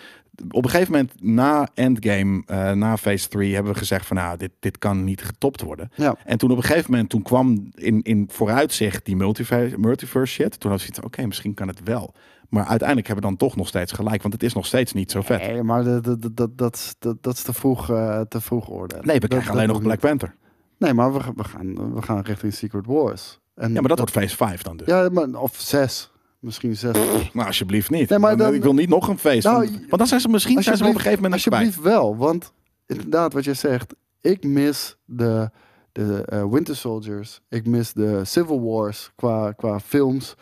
[0.52, 4.38] op een gegeven moment na endgame, eh, na phase 3, hebben we gezegd van nou,
[4.38, 5.92] dit, dit kan niet getopt worden.
[5.96, 6.16] Ja.
[6.26, 10.60] En toen op een gegeven moment, toen kwam in, in vooruitzicht die multiverse, multiverse shit.
[10.60, 12.14] Toen had ik oké, misschien kan het wel.
[12.50, 15.12] Maar uiteindelijk hebben we dan toch nog steeds gelijk, want het is nog steeds niet
[15.12, 15.42] zo vet.
[15.42, 18.70] Nee, maar dat, dat, dat, dat, is- dat, dat is te vroeg, eh, te vroeg
[18.70, 19.06] oordelen.
[19.08, 20.00] Nee, we krijgen dat alleen nog Black.
[20.00, 20.36] Panther.
[20.78, 23.40] Nee, maar we, we, gaan, we gaan richting Secret Wars.
[23.56, 24.88] En Ja, maar dat, wordt phase 5 dan dus.
[24.88, 26.12] Ja, maar, of zes.
[26.40, 26.96] Misschien zes.
[27.34, 28.10] Nou, alsjeblieft niet.
[28.10, 29.46] Nee, maar Dan- dan- ik wil niet nog een feest.
[29.46, 31.34] Nou, want, dan zijn ze misschien zijn ze op een gegeven moment.
[31.34, 32.54] Alsjeblieft wel, want
[32.88, 33.94] inderdaad wat je zegt.
[34.22, 35.50] Ik mis de,
[35.92, 37.42] de eh, Winter Soldiers.
[37.50, 40.36] Ik mis de Civil Wars qua, qua films.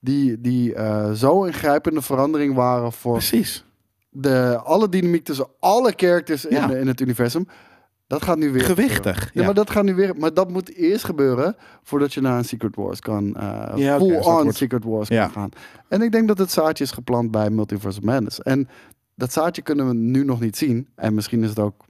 [0.00, 3.64] Die, die eh, zo ingrijpende verandering waren voor Precies.
[4.10, 6.70] de, alle dynamiek tussen alle characters in, Ja.
[6.70, 7.46] in het universum.
[8.12, 8.64] Dat gaat nu weer.
[8.64, 9.30] Gewichtig, gebeuren.
[9.34, 9.40] ja.
[9.40, 10.14] Ja, maar dat gaat nu weer.
[10.16, 13.34] Maar dat moet eerst gebeuren voordat je naar een Secret Wars kan.
[13.74, 15.22] Ja, oké, full on wordt- Secret Wars Ja.
[15.24, 15.48] kan gaan.
[15.88, 18.42] En ik denk dat het zaadje is geplant bij Multiverse Madness.
[18.42, 18.68] En
[19.14, 20.88] dat zaadje kunnen we nu nog niet zien.
[20.94, 21.84] En misschien is het ook,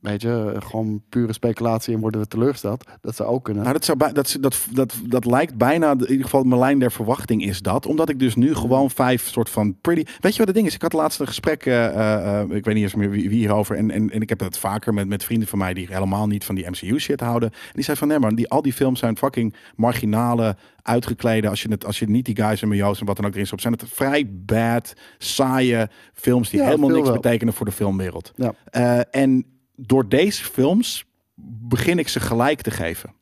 [0.00, 2.84] weet je, gewoon pure speculatie en worden we teleurgesteld.
[3.00, 3.62] Dat zou ook kunnen.
[3.62, 6.92] Nou, dat, zou dat, dat, dat, dat lijkt bijna, in ieder geval mijn lijn der
[6.92, 7.86] verwachting is dat.
[7.86, 10.04] Omdat ik dus nu gewoon vijf soort van pretty...
[10.20, 10.74] Weet je wat het ding is?
[10.74, 13.76] Ik had laatst een gesprek, eh, eh, ik weet niet eens meer wie, wie hierover.
[13.76, 16.44] En, en, en ik heb het vaker met, met vrienden van mij die helemaal niet
[16.44, 17.50] van die MCU shit houden.
[17.50, 21.48] En die zei van, nee man, die, al die films zijn fucking marginale, uitgeklede.
[21.48, 23.46] Als je, het, als je niet die guys en Majo's en wat dan ook erin
[23.46, 27.20] stopt, zijn het vrij bad, saaie films die Ja, helemaal niks wel.
[27.20, 28.32] betekenen voor de filmwereld.
[28.36, 28.54] Ja.
[28.64, 31.04] Eh, en door deze films
[31.68, 33.14] begin ik ze gelijk te geven.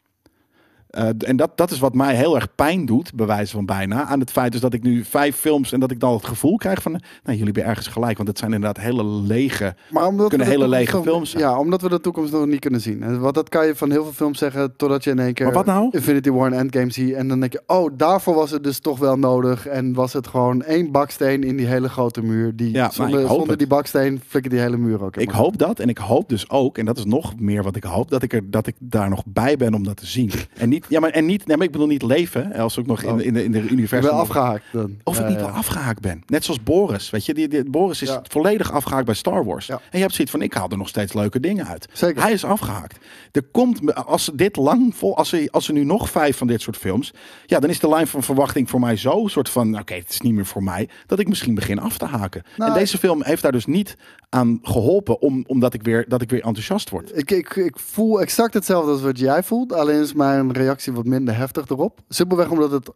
[0.93, 4.05] Eh, en dat, dat is wat mij heel erg pijn doet, bij wijze van bijna.
[4.05, 6.57] Aan het feit dus dat ik nu vijf films en dat ik dan het gevoel
[6.57, 6.93] krijg van...
[6.93, 9.75] Nou, jullie hebben ergens gelijk, want het zijn inderdaad hele lege...
[9.91, 11.43] Maar omdat kunnen hele lege nog- films zijn.
[11.43, 13.03] Ja, omdat we de toekomst nog niet kunnen zien.
[13.03, 15.47] En wat dat kan je van heel veel films zeggen, totdat je in één keer
[15.47, 15.89] Maar wat nou?
[15.91, 17.13] Infinity War en Endgame ziet.
[17.13, 19.67] En dan denk je, oh, daarvoor was het dus toch wel nodig.
[19.67, 22.57] En was het gewoon één baksteen in die hele grote muur.
[22.57, 25.17] Die, Ja, zonder die baksteen flikkert die hele muur ook.
[25.17, 27.85] Ik hoop dat en ik hoop dus ook, en dat is nog meer wat ik
[27.85, 30.31] hoop, dat ik, er, dat ik daar nog bij ben om dat te zien.
[30.57, 32.87] En niet niet, ja, maar, en niet, nee, maar ik bedoel niet leven, als ook
[32.87, 33.16] nog in, Oh.
[33.16, 34.11] de- in, de, in de Ik universum.
[34.11, 34.97] ben afgehaakt dan.
[35.05, 36.23] Of ik niet wel afgehaakt ben.
[36.27, 37.11] Net zoals Boris.
[37.11, 39.68] Weet je, die, die, Boris is volledig afgehaakt bij Star Wars.
[39.68, 41.88] En je hebt zoiets van: ik haal er nog steeds leuke dingen uit.
[41.92, 42.23] Zeker.
[42.23, 42.98] Hij is afgehaakt.
[43.33, 46.61] Er komt, als ze dit lang vol, als er, als nu nog vijf van dit
[46.61, 47.13] soort films.
[47.46, 50.21] Ja, dan is de lijn van verwachting voor mij zo soort van: oké, het is
[50.21, 50.88] niet meer voor mij.
[51.07, 52.42] Dat ik misschien begin af te haken.
[52.57, 53.96] Nou, en deze film heeft daar dus niet
[54.29, 57.19] aan geholpen, om, omdat ik weer, dat ik weer enthousiast word.
[57.19, 59.73] Ik, ik, ik voel exact hetzelfde als wat jij voelt.
[59.73, 62.00] Alleen is mijn reactie wat minder heftig erop.
[62.08, 62.90] Simpelweg omdat het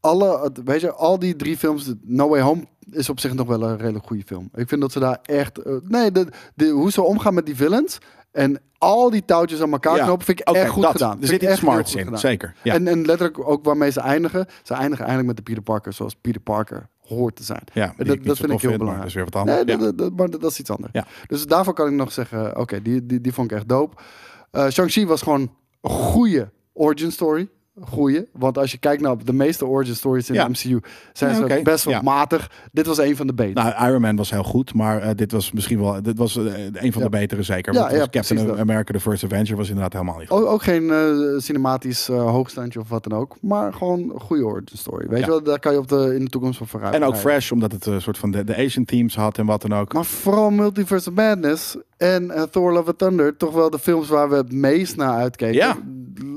[0.00, 3.46] alle, het- weet je, al die drie films, No Way Home is op zich nog
[3.46, 4.48] wel een redelijk goede film.
[4.54, 7.56] Ik vind dat ze daar echt, eh, nee, de, de, hoe ze omgaan met die
[7.56, 7.98] villains
[8.32, 10.92] en al die touwtjes aan elkaar Ja, knopen, vind ik echt goed dat.
[10.92, 11.20] gedaan.
[11.20, 12.18] Er zit iets smarts in, gedaan.
[12.18, 12.54] zeker.
[12.62, 12.74] Ja.
[12.74, 14.46] En, en letterlijk ook waarmee ze eindigen.
[14.62, 17.62] Ze eindigen eigenlijk met de Peter Parker zoals Peter Parker hoort te zijn.
[17.72, 18.06] ja, dat-
[18.36, 18.96] vind ik heel belangrijk.
[18.98, 19.64] Dat is weer wat anders.
[19.64, 19.82] Nee, Ja.
[19.82, 20.92] dat, dat- maar dat, dat is iets anders.
[20.92, 21.06] Ja.
[21.26, 23.96] Dus daarvoor kan ik nog zeggen, oké, die, die, die vond ik echt dope.
[24.50, 26.50] Eh Shang-Chi was gewoon een goede
[26.80, 27.48] origin story.
[27.82, 28.24] Goeie.
[28.32, 30.44] Want als je kijkt naar de meeste origin stories in Ja.
[30.44, 30.80] de MCU,
[31.12, 32.02] zijn Ja, ze best wel Ja.
[32.02, 32.50] matig.
[32.72, 33.68] Dit was een van de betere.
[33.72, 36.64] Nou, Iron Man was heel goed, maar eh, dit was misschien wel dit was, eh,
[36.72, 37.74] een van de betere zeker.
[37.74, 38.58] Ja, Captain dat.
[38.58, 40.38] America, The First Avenger was inderdaad helemaal niet goed.
[40.40, 43.36] ook, ook geen eh, cinematisch hoogstandje of wat dan ook.
[43.40, 45.08] Maar gewoon een goede origin story.
[45.08, 46.94] Weet je wel, daar kan je op de, in de toekomst van vooruit.
[46.94, 47.30] En ook rijden.
[47.30, 49.92] fresh, omdat het een soort van de, de Asian themes had en wat dan ook.
[49.92, 53.36] Maar vooral Multiverse of Madness en Thor Love and Thunder.
[53.36, 55.54] Toch wel de films waar we het meest naar uitkeken.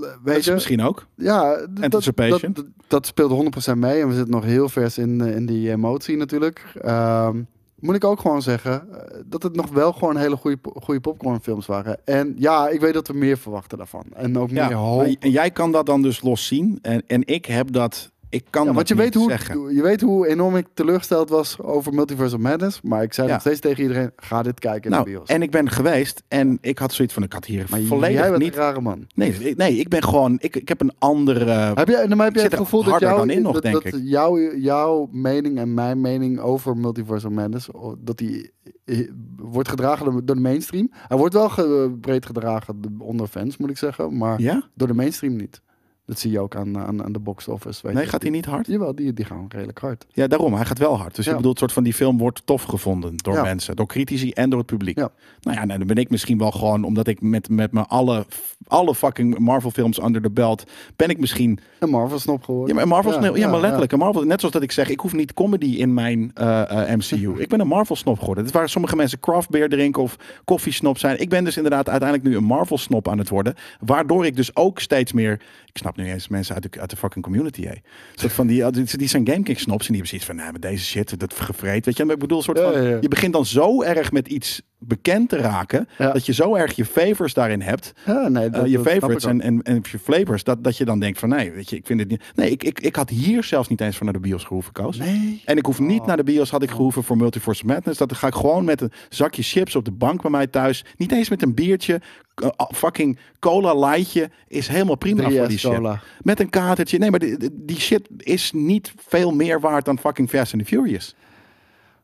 [0.01, 0.17] Ja.
[0.23, 0.53] Weet je?
[0.53, 1.07] misschien ook.
[1.15, 1.91] Ja, dat,
[2.53, 4.01] dat, dat speelt 100% mee.
[4.01, 6.63] En we zitten nog heel vers in, eh, in die emotie natuurlijk.
[6.81, 7.41] Ehm,
[7.79, 11.65] moet ik ook gewoon zeggen eh, dat het nog wel gewoon hele goede, goede popcornfilms
[11.65, 11.99] waren.
[12.05, 14.05] En ja, ik weet dat we meer verwachten daarvan.
[14.13, 14.97] En ook Ja, meer hoop.
[14.97, 16.79] maar- en jij kan dat dan dus los zien.
[16.81, 18.11] En, en ik heb dat.
[18.33, 19.75] Ik kan Ja, want je weet, hoe, zeggen.
[19.75, 22.81] je weet hoe enorm ik teleurgesteld was over Multiverse of Madness.
[22.81, 23.33] Maar ik zei Ja.
[23.33, 25.27] nog steeds tegen iedereen, ga dit kijken in de Nou, bios.
[25.29, 28.29] en ik ben geweest en ik had zoiets van, ik had hier maar volledig jij
[28.29, 28.53] bent niet.
[28.55, 29.07] een rare man.
[29.15, 31.45] Nee, ik- nee, ik ben gewoon, ik, ik heb een andere.
[31.51, 33.61] Heb je, en maar heb je zit het gevoel dat, jou, dan in nog, dat,
[33.61, 33.93] denk dat ik.
[34.03, 37.67] Jouw, jouw mening en mijn mening over Multiverse of Madness,
[37.99, 38.51] dat die
[38.85, 40.89] eh, wordt gedragen door, de mainstream?
[40.91, 41.49] Hij wordt wel
[42.01, 44.63] breed gedragen onder fans, moet ik zeggen, maar Ja?
[44.75, 45.61] door de mainstream niet.
[46.05, 47.79] Dat zie je ook aan, aan, aan de box office.
[47.83, 48.09] Weet Nee, je.
[48.09, 48.67] gaat hij niet hard?
[48.67, 50.05] Jawel, die, die gaan redelijk hard.
[50.09, 50.53] Ja, daarom.
[50.53, 51.15] Hij gaat wel hard.
[51.15, 51.31] Dus Ja.
[51.31, 53.43] je bedoelt, soort van die film wordt tof gevonden door Ja.
[53.43, 54.97] mensen, door critici en door het publiek.
[54.97, 55.09] Ja.
[55.41, 58.25] Nou ja, nou, dan ben ik misschien wel gewoon, omdat ik met, met mijn alle,
[58.67, 60.63] alle fucking Marvel films under the belt,
[60.95, 62.69] ben ik misschien Een Marvel snop geworden.
[62.69, 63.91] Ja, maar Marvel, Ja, ja, maar letterlijk.
[63.91, 66.97] Een Marvel, net zoals dat ik zeg, ik hoef niet comedy in mijn eh, eh,
[66.97, 67.33] MCU.
[67.41, 68.43] ik ben een Marvel snop geworden.
[68.43, 71.21] Het is waar sommige mensen craft beer drinken of koffiesnop zijn.
[71.21, 73.55] Ik ben dus inderdaad uiteindelijk nu een Marvel snop aan het worden.
[73.79, 75.41] Waardoor ik dus ook steeds meer,
[75.73, 77.63] ik snap nu eens mensen uit de, uit de fucking community.
[77.65, 77.73] Hè.
[78.15, 80.85] Soort van die, die, zijn GameKing snops en die hebben zoiets van, nou, met deze
[80.85, 81.85] shit, dat gevreed.
[81.85, 82.97] Weet je, maar ik bedoel, soort Ja, van, ja, ja.
[83.01, 86.11] je begint dan zo erg met iets bekend te raken, Ja.
[86.11, 87.93] dat je zo erg je favors daarin hebt.
[88.05, 91.19] Ja, nee, Eh, je favorites en, en, en je flavors, dat, dat je dan denkt
[91.19, 92.21] van nee, weet je, ik vind het niet.
[92.35, 94.97] Nee, ik, ik, ik had hier zelfs niet eens voor naar de bios gehoeven, Koos.
[94.97, 95.41] Nee.
[95.45, 96.07] En ik hoef niet Oh.
[96.07, 97.97] naar de bios, had ik gehoeven voor Multiverse Madness.
[97.99, 100.85] Dat ga ik gewoon met een zakje chips op de bank bij mij thuis.
[100.97, 102.01] Niet eens met een biertje.
[102.35, 105.71] eh, fucking cola lightje is helemaal prima 3S voor die shit.
[105.73, 106.01] cola.
[106.21, 106.97] Met een katertje.
[106.97, 110.61] Nee, maar die, die- die shit is niet veel meer waard dan fucking Fast and
[110.61, 111.15] the Furious.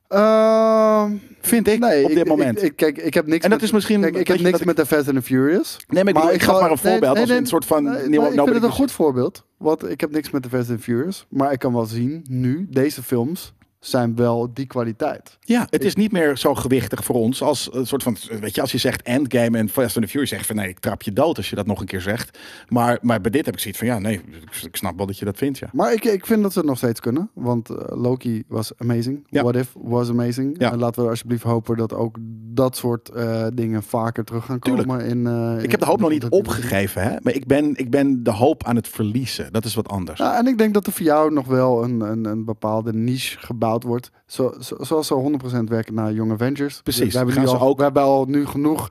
[0.09, 2.57] Ehm, Vind ik nee, op dit ik- moment.
[2.57, 4.63] Ik, ik, kijk, ik heb niks En dat met- is misschien- Kijk, ik heb niks
[4.63, 5.77] met de Fast and the Furious.
[5.87, 7.65] nee, maar ik, bedoel, ik gaf ga- maar een voorbeeld nee, als nee, een soort
[7.65, 7.83] van...
[7.83, 9.43] Nee, ik vind het een goed voorbeeld.
[9.57, 11.25] Want ik heb niks met de Fast and Furious.
[11.29, 15.37] Maar ik kan wel zien, nu, deze films zijn wel die kwaliteit.
[15.39, 18.61] Ja, het is niet meer zo gewichtig voor ons als een soort van, weet je,
[18.61, 21.01] als je zegt Endgame en Fast and the Furious, zeg je van nee, ik trap
[21.01, 22.39] je dood als je dat nog een keer zegt.
[22.67, 24.21] Maar, maar bij dit heb ik zoiets van, ja, nee,
[24.61, 25.69] ik- snap wel dat je dat vindt, ja.
[25.73, 27.29] Maar ik, ik vind dat ze het nog steeds kunnen.
[27.33, 29.23] Want eh, Loki was amazing.
[29.29, 29.41] Ja.
[29.41, 30.55] What If was amazing.
[30.59, 30.71] Ja.
[30.71, 32.17] En laten we alsjeblieft hopen dat ook
[32.53, 34.85] dat soort eh, dingen vaker terug gaan komen.
[34.87, 35.07] Tuurlijk.
[35.09, 37.15] In, eh, Ik heb de hoop nog niet opgegeven, hè?
[37.21, 39.51] maar ik ben, ik ben de hoop aan het verliezen.
[39.53, 40.19] Dat is wat anders.
[40.19, 43.37] Ja, en ik denk dat er voor jou nog wel een, een, een bepaalde niche
[43.39, 44.11] gebouwd wordt.
[44.25, 46.81] Zo, zo- zoals ze 100% werken naar Young Avengers.
[46.81, 48.89] Precies, We, hebben nu al, ook- we hebben al nu genoeg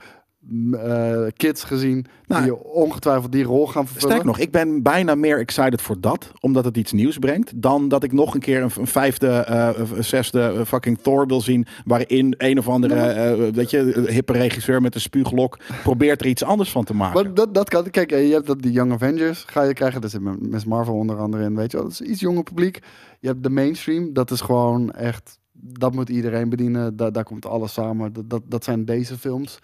[0.73, 4.11] eh, kids gezien Nou, die ongetwijfeld die rol gaan vervullen.
[4.11, 7.89] Sterk nog, ik ben bijna meer excited voor dat, omdat het iets nieuws brengt, dan
[7.89, 9.45] dat ik nog een keer een, een vijfde,
[9.97, 14.33] een zesde eh, fucking Thor wil zien, waarin een of andere, eh, weet je, hippe
[14.33, 17.23] regisseur met een spuuglok probeert er iets anders van te maken.
[17.23, 17.91] Maar dat, dat kan.
[17.91, 20.01] Kijk, je hebt dat die Young Avengers ga je krijgen.
[20.01, 21.57] Daar zit Miss Marvel onder andere in.
[21.57, 22.81] Weet je wel, dat is iets jonger publiek.
[23.21, 24.13] Je hebt de mainstream.
[24.13, 25.39] Dat is gewoon echt.
[25.53, 26.97] Dat moet iedereen bedienen.
[26.97, 28.13] Daar, daar komt alles samen.
[28.13, 29.59] Dat, dat, dat zijn deze films.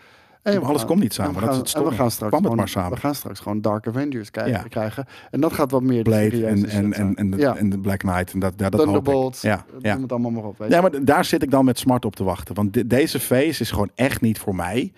[0.53, 2.11] We alles gaan- komt niet en samen, we dat is gaan- het en we gaan
[2.11, 2.93] straks Kwam het gewoon, maar samen.
[2.93, 4.69] We gaan straks gewoon Dark Avengers krijgen.
[4.69, 5.07] Krijgen.
[5.31, 7.17] En dat gaat wat meer de Blade en, en, en, zijn.
[7.17, 8.33] en, de, en de Black Knight.
[8.33, 8.73] En dat, dat.
[8.77, 9.41] Thunderbolts.
[9.41, 10.01] Ja, ja.
[10.01, 10.65] het allemaal maar op.
[10.69, 12.55] Ja, maar daar zit ik dan met smart op te wachten.
[12.55, 14.93] Want de- deze face is gewoon echt niet voor mij.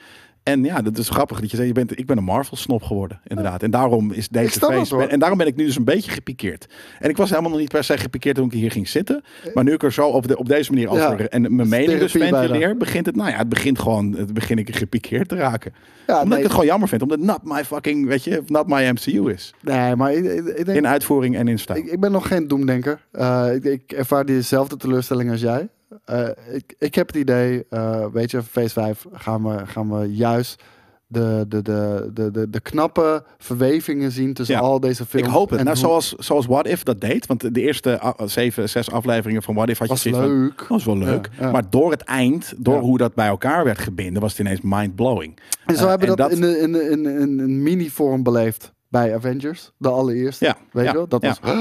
[0.47, 3.21] En ja, dat is grappig dat je zegt, je bent, ik ben een Marvel-snop geworden,
[3.25, 3.63] inderdaad.
[3.63, 5.03] En daarom is deze hoor.
[5.03, 6.67] en daarom ben ik nu dus een beetje gepikeerd.
[6.99, 9.25] En ik was helemaal nog niet per se gepikeerd toen ik hier ging zitten.
[9.55, 11.07] Maar nu ik er zo op, de, op deze manier Ja.
[11.13, 14.59] over en mijn mening dus ventileer, begint het, nou ja, het begint gewoon, het begin
[14.59, 15.73] ik gepikeerd te raken.
[16.07, 18.43] Ja, omdat nee, ik het gewoon jammer vind, omdat het not my fucking, weet je,
[18.47, 19.55] not my MCU is.
[19.61, 21.79] nee, maar ik, denk In uitvoering en in stijl.
[21.79, 23.01] Ik, ik ben nog geen doemdenker.
[23.11, 25.69] Eh, ik, ik ervaar diezelfde teleurstelling als jij.
[26.07, 30.15] Eh, ik, ik heb het idee, eh, weet je, Phase 5 gaan we, gaan we
[30.15, 30.63] juist
[31.09, 35.29] de, de, de, de, de, de knappe verwevingen zien tussen Ja, al deze Ik films.
[35.29, 35.59] hoop het.
[35.59, 37.27] En Nou, zoals, zoals What If dat deed.
[37.27, 40.59] Want de eerste zeven, zes afleveringen van What If had je was van, leuk.
[40.59, 41.29] Dat was wel leuk.
[41.39, 41.51] Ja, ja.
[41.53, 45.39] Maar door het eind, door hoe dat bij elkaar werd gebinden, was het ineens mind-blowing.
[45.67, 48.23] En zo Eh, hebben we dat, dat- in, de, in, de, in, in een mini-vorm
[48.23, 50.45] beleefd bij Avengers, de allereerste.
[50.45, 51.09] Ja, Weet ja, je wel?
[51.09, 51.37] Dat ja.
[51.41, 51.55] was,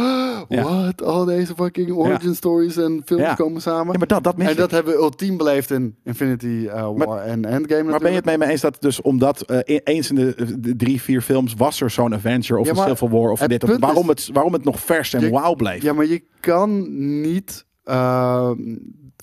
[0.63, 1.03] what?
[1.03, 3.91] Al deze fucking origin stories en films komen samen.
[3.91, 7.19] Ja, maar dat, dat mis en dat hebben we ultiem beleefd in Infinity uh, War
[7.21, 10.09] en Endgame Maar ben je het mee me eens dat dus omdat eh, e- eens
[10.09, 13.31] in de, de drie, vier films was er zo'n Avenger of Ja, een Civil War
[13.31, 15.81] of dit of waarom, is- het, waarom het nog vers en wauw bleef?
[15.83, 16.85] Ja, maar je kan
[17.21, 18.51] niet uh,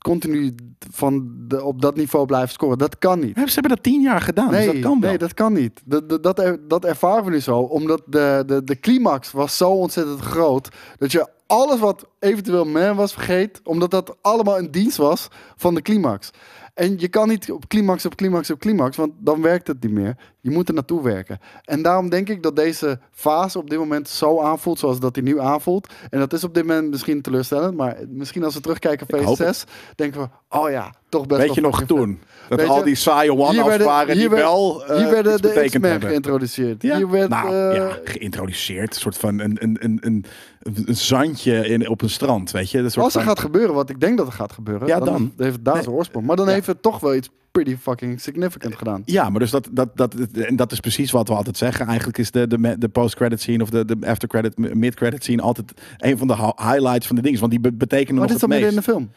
[0.03, 0.55] continu
[0.91, 2.79] van de, op dat niveau blijven scoren.
[2.79, 3.37] Dat kan niet.
[3.37, 5.09] Ze hebben dat tien jaar gedaan, Nee, dus dat kan wel.
[5.09, 5.81] nee, dat kan niet.
[5.85, 7.59] Dat, dat, dat, er- dat ervaren we nu zo.
[7.59, 10.69] Omdat de, de, de climax was zo ontzettend groot.
[10.99, 13.61] Dat je alles wat eventueel man was vergeet.
[13.65, 16.31] Omdat dat allemaal een dienst was van de climax.
[16.75, 18.97] En je kan niet op climax, op climax, op climax.
[18.97, 20.17] Want dan werkt het niet meer.
[20.41, 21.39] Je moet er naartoe werken.
[21.65, 24.79] En daarom denk ik dat deze fase op dit moment zo aanvoelt.
[24.79, 25.93] Zoals dat hij nu aanvoelt.
[26.11, 27.77] En dat is op dit moment misschien teleurstellend.
[27.77, 29.65] Maar misschien als we terugkijken op Ik phase hoop 6.
[29.97, 32.21] Denken we, oh ja, toch best Weet je nog toen?
[32.49, 35.33] Dat Weet al je, die saaie one-offs werden- waren die werd- wel eh, Hier werden
[35.33, 36.83] iets de X-Men geïntroduceerd.
[36.83, 38.95] Ja, Hier werd, nou eh, ja, geïntroduceerd.
[38.95, 40.25] Een soort van een, een, een, een,
[40.63, 42.79] een zandje in, op een strand, weet je?
[42.79, 44.99] Een soort als er van- gaat gebeuren wat ik denk dat er gaat gebeuren, Ja,
[44.99, 45.33] dan, dan.
[45.37, 45.83] heeft het daar Nee.
[45.83, 46.27] zijn oorsprong.
[46.27, 46.53] Maar dan Ja.
[46.53, 49.03] heeft het toch wel iets pretty fucking significant gedaan.
[49.05, 51.87] Ja, maar dus dat, dat, dat, en dat is precies wat we altijd zeggen.
[51.87, 56.19] Eigenlijk is de, de, de post-credit scene of de, de after-credit, mid-credit scene altijd een
[56.19, 57.39] van de hi- highlights van de dingen.
[57.41, 58.87] Want die be- betekenen Maar nog dit het zat midden in meest.
[58.87, 59.11] de film.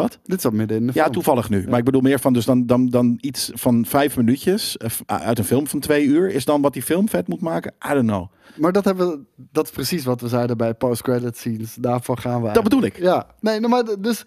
[0.00, 0.18] Wat?
[0.24, 1.68] Dit zat midden in de Ja, toevallig nu.
[1.68, 5.38] Maar ik bedoel meer van, dus dan, dan, dan iets van vijf minuutjes eh, uit
[5.38, 7.72] een film van twee uur is dan wat die film vet moet maken.
[7.90, 8.26] I don't know.
[8.56, 11.74] Maar dat, hebben we, dat is precies wat we zeiden bij post-credit scenes.
[11.74, 12.52] Daarvan gaan we.
[12.52, 12.98] Dat bedoel ik.
[12.98, 14.24] Ja, nee, nou, maar dus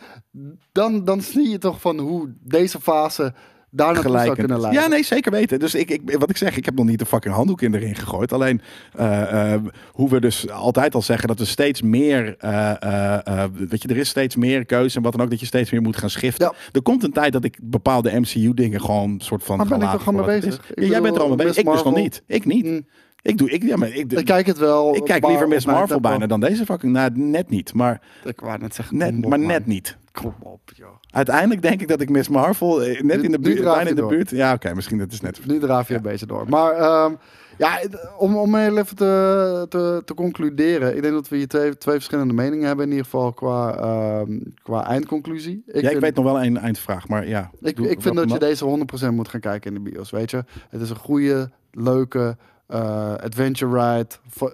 [0.72, 3.34] dan, dan zie je toch van hoe deze fase
[3.76, 4.40] daar naartoe zou Gelijk.
[4.40, 4.82] kunnen leiden.
[4.82, 5.60] Ja, nee, zeker weten.
[5.60, 7.96] Dus ik, ik, wat ik zeg, ik heb nog niet de fucking handdoek in erin
[7.96, 8.34] gegooid.
[8.34, 8.62] Alleen
[8.96, 9.62] eh, eh,
[9.92, 14.10] hoe we dus altijd al zeggen dat we steeds meer, eh, weet je, er is
[14.10, 16.48] steeds meer keuze en wat dan ook, dat je steeds meer moet gaan schiften.
[16.48, 16.70] Ja.
[16.72, 19.58] Er komt een tijd dat ik bepaalde MCU-dingen gewoon soort van.
[19.58, 20.72] Maar ben ik toch gewoon mee bezig?
[20.76, 21.58] Ja, jij bent er al mee bezig.
[21.58, 22.24] Ik dus nog niet.
[22.28, 22.66] Ik niet.
[22.66, 22.86] Mm.
[23.24, 24.96] Ik doe, ik, ja, maar ik, Ik kijk het wel.
[24.96, 26.92] ik kijk liever Miss Marvel bijna dan deze fucking.
[26.94, 29.48] Nou, net niet, maar Ik wou net zeggen, net, op, maar man.
[29.48, 29.98] net niet.
[30.12, 30.88] Kom op, joh.
[31.10, 33.74] Uiteindelijk denk ik dat ik Miss Marvel eh, net Nu- in de nu buurt, draaf
[33.76, 34.10] bijna in de door.
[34.10, 34.30] buurt.
[34.30, 35.46] Ja, oké, misschien dat is net.
[35.46, 36.50] Nu draaf je een beetje door.
[36.50, 37.14] Maar ehm,
[37.58, 37.80] ja,
[38.18, 40.96] om, om heel even te, te, te concluderen.
[40.96, 42.86] Ik denk dat we hier twee, twee verschillende meningen hebben.
[42.86, 45.64] In ieder geval qua, ehm, qua eindconclusie.
[45.66, 47.52] Ik ja, ik vind, weet nog wel een eindvraag, maar ja.
[47.62, 48.66] ik, doe- ik vind dat je deze
[49.10, 50.10] 100% moet gaan kijken in de bios.
[50.12, 52.38] Weet je, het is een goede, leuke
[52.74, 54.10] eh, adventure ride.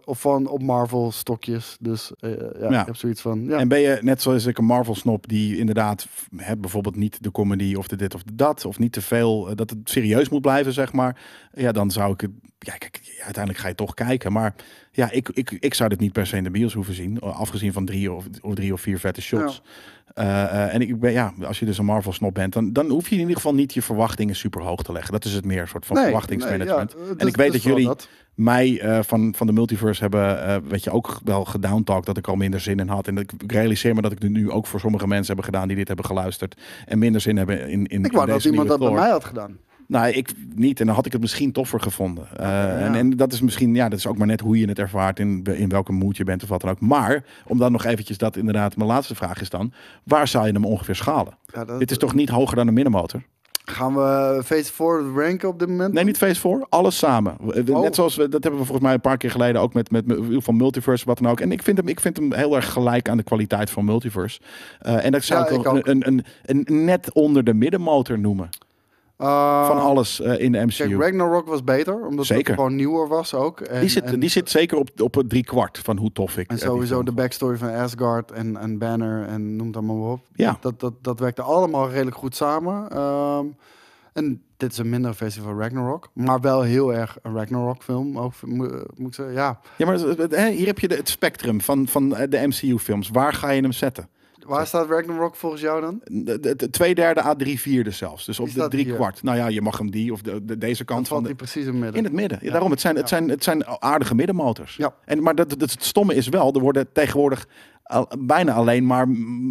[0.06, 1.78] Of van op Marvel stokjes.
[1.80, 2.80] Dus eh, ja, Ja.
[2.80, 3.44] ik heb zoiets van.
[3.44, 7.24] Ja, En ben je net zoals ik een Marvel snop die inderdaad hè, bijvoorbeeld niet
[7.24, 9.80] de comedy of de dit of de dat of niet te veel eh, dat het
[9.84, 11.22] serieus moet blijven zeg maar.
[11.54, 14.56] Ja, dan zou ik het ja, kijk, uiteindelijk ga je toch kijken, maar
[14.92, 17.74] ja, ik, ik, ik zou dit niet per se in de bios hoeven zien, afgezien
[17.74, 19.62] van drie of, of drie of vier vette shots.
[20.14, 22.90] Eh, eh, en ik ben ja, als je dus een Marvel snop bent, dan, dan
[22.90, 25.12] hoef je in ieder geval niet je verwachtingen super hoog te leggen.
[25.12, 26.96] Dat is het meer een soort van Nee, verwachtingsmanagement.
[26.96, 28.10] nee, ja, het en ik weet dat jullie dat.
[28.34, 32.36] mij eh, van, van de multiverse hebben, weet je, ook wel gedowntalkt dat ik al
[32.36, 33.08] minder zin in had.
[33.08, 35.68] En dat ik, realiseer me dat ik dit nu ook voor sommige mensen hebben gedaan
[35.68, 36.62] die dit hebben geluisterd.
[36.86, 39.26] En minder zin hebben in, in, Ik wou in dat iemand dat bij mij had
[39.26, 39.58] gedaan.
[39.90, 40.80] Nou, ik niet.
[40.80, 42.28] En dan had ik het misschien toffer gevonden.
[42.38, 42.78] Eh, ja.
[42.78, 45.20] en, en dat is misschien, ja, dat is ook maar net hoe je het ervaart,
[45.20, 46.80] in, in welke mood je bent of wat dan ook.
[46.80, 49.74] Maar, om dan nog eventjes dat inderdaad, mijn laatste vraag is dan,
[50.04, 51.38] waar zou je hem ongeveer schalen?
[51.54, 53.22] Ja, dat- Dit is toch niet hoger dan een middenmotor?
[53.66, 55.94] Gaan we Phase 4 ranken op dit moment?
[55.94, 56.66] Nee, niet Phase 4.
[56.70, 57.36] Alles samen.
[57.70, 57.82] Oh.
[57.82, 60.06] Net zoals we, dat hebben we volgens mij een paar keer geleden ook met, met,
[60.06, 61.40] met van Multiverse, wat dan ook.
[61.40, 64.40] En ik vind hem, ik vind hem heel erg gelijk aan de kwaliteit van Multiverse.
[64.80, 65.88] Eh, en dat zou Ja, ik, ook.
[65.88, 68.50] een, een, een, een net onder de middenmotor noemen.
[69.22, 70.88] Uh, Van alles eh, in de MCU.
[70.88, 72.46] Kijk, Ragnarok was beter, omdat Zeker.
[72.46, 73.60] het gewoon nieuwer was ook.
[73.62, 76.38] En, die, zit, en, die zit zeker op, op het drie kwart van hoe tof
[76.38, 80.12] ik en eh, sowieso de backstory van Asgard en, en Banner en noem allemaal maar
[80.12, 80.20] op.
[80.34, 80.58] Ja.
[80.62, 82.90] Dat, dat, dat werkte allemaal redelijk goed samen.
[82.90, 83.46] Ehm,
[84.14, 86.10] en dit is een mindere versie van Ragnarok.
[86.14, 88.18] Maar wel heel erg een Ragnarok film.
[88.18, 89.60] Ook, moet, moet ik zeggen, ja.
[89.78, 89.98] Ja, maar
[90.48, 93.10] hier heb je de, het spectrum van, van eh, de MCU films.
[93.10, 94.10] Waar ga je hem zetten?
[94.50, 96.02] Waar staat Ragnarok volgens jou dan?
[96.04, 98.26] De, de, de twee derde à drie vierde zelfs.
[98.26, 98.96] Dus op de drie hier.
[98.96, 99.24] kwart.
[99.24, 101.66] Nou ja, je mag hem die of de, de- deze kant van de, die precies
[101.66, 101.96] in het midden.
[101.98, 102.38] in het midden.
[102.42, 102.52] Ja, Ja.
[102.52, 104.76] Daarom, het zijn, het, zijn, het zijn aardige middenmotors.
[104.76, 104.94] Ja.
[105.06, 107.48] En, maar dat, dat, het stomme is wel, er worden tegenwoordig
[107.90, 109.08] al- bijna alleen maar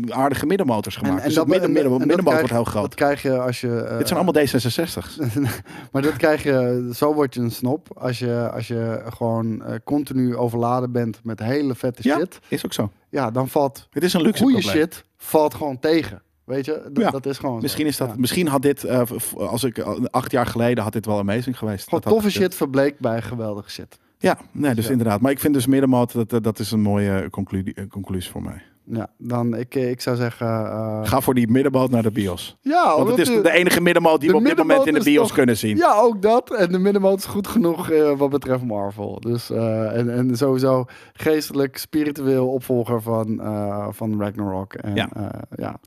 [0.09, 1.25] aardige middenmotors gemaakt.
[1.25, 2.83] dus het midden, midden, en dat middenmotor wordt heel groot.
[2.83, 3.81] Dat krijg je als je...
[3.81, 5.19] eh, Dit zijn allemaal D66's.
[5.93, 9.75] maar dat krijg je, zo word je een snop als je, als je gewoon eh,
[9.85, 12.39] continu overladen bent met hele vette Ja, shit.
[12.49, 12.91] is ook zo.
[13.09, 16.23] Ja, dan valt Het is een luxe goede shit valt gewoon tegen.
[16.45, 17.61] Weet je, dat, Ja, dat is gewoon.
[17.63, 18.15] Misschien, is dat, Ja.
[18.19, 19.03] misschien had dit, eh,
[19.37, 21.85] als ik eh, acht jaar geleden, had dit wel amazing geweest.
[21.85, 23.99] Gewoon Dat toffe shit verbleekt bij geweldige shit.
[24.19, 24.91] Ja, nee, dus Ja.
[24.91, 25.21] inderdaad.
[25.21, 28.63] Maar ik vind dus middenmotor, dat, dat is een mooie conclusie, eh, conclusie voor mij.
[28.91, 30.47] Ja, dan ik, eh, ik zou zeggen.
[30.47, 32.57] eh, Ga voor die middenmoot naar de bios.
[32.61, 34.93] ja, Want het is de- de enige middenmoot die we op dit moment in de
[34.93, 35.77] middenmoot bios kunnen zien.
[35.77, 36.55] Ja, ook dat.
[36.55, 39.21] En de middenmoot is goed genoeg eh, wat betreft Marvel.
[39.21, 44.75] Dus, eh, en, en sowieso geestelijk, spiritueel opvolger van, eh, van Ragnarok.
[44.75, 45.09] En Ja.
[45.57, 45.79] ja.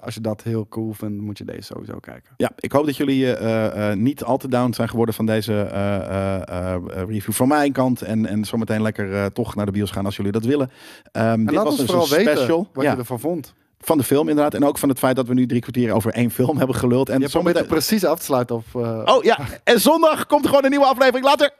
[0.00, 2.30] Als je dat heel cool vindt, moet je deze sowieso kijken.
[2.36, 5.62] Ja, ik hoop dat jullie eh, niet al te down zijn geworden van deze
[6.86, 8.02] review van mijn kant.
[8.02, 10.70] En, en zometeen lekker toch naar de bios gaan als jullie dat willen.
[11.12, 13.20] Ehm, En dit laat was ons dus vooral een weten special wat ja, je ervan
[13.20, 13.54] vond.
[13.80, 14.54] van de film inderdaad.
[14.54, 17.08] En ook van het feit dat we nu drie kwartier over één film hebben geluld.
[17.08, 17.66] En Je zometeen...
[17.66, 21.24] precies af te sluiten eh, Oh ja, en zondag komt er gewoon een nieuwe aflevering.
[21.24, 21.50] Later!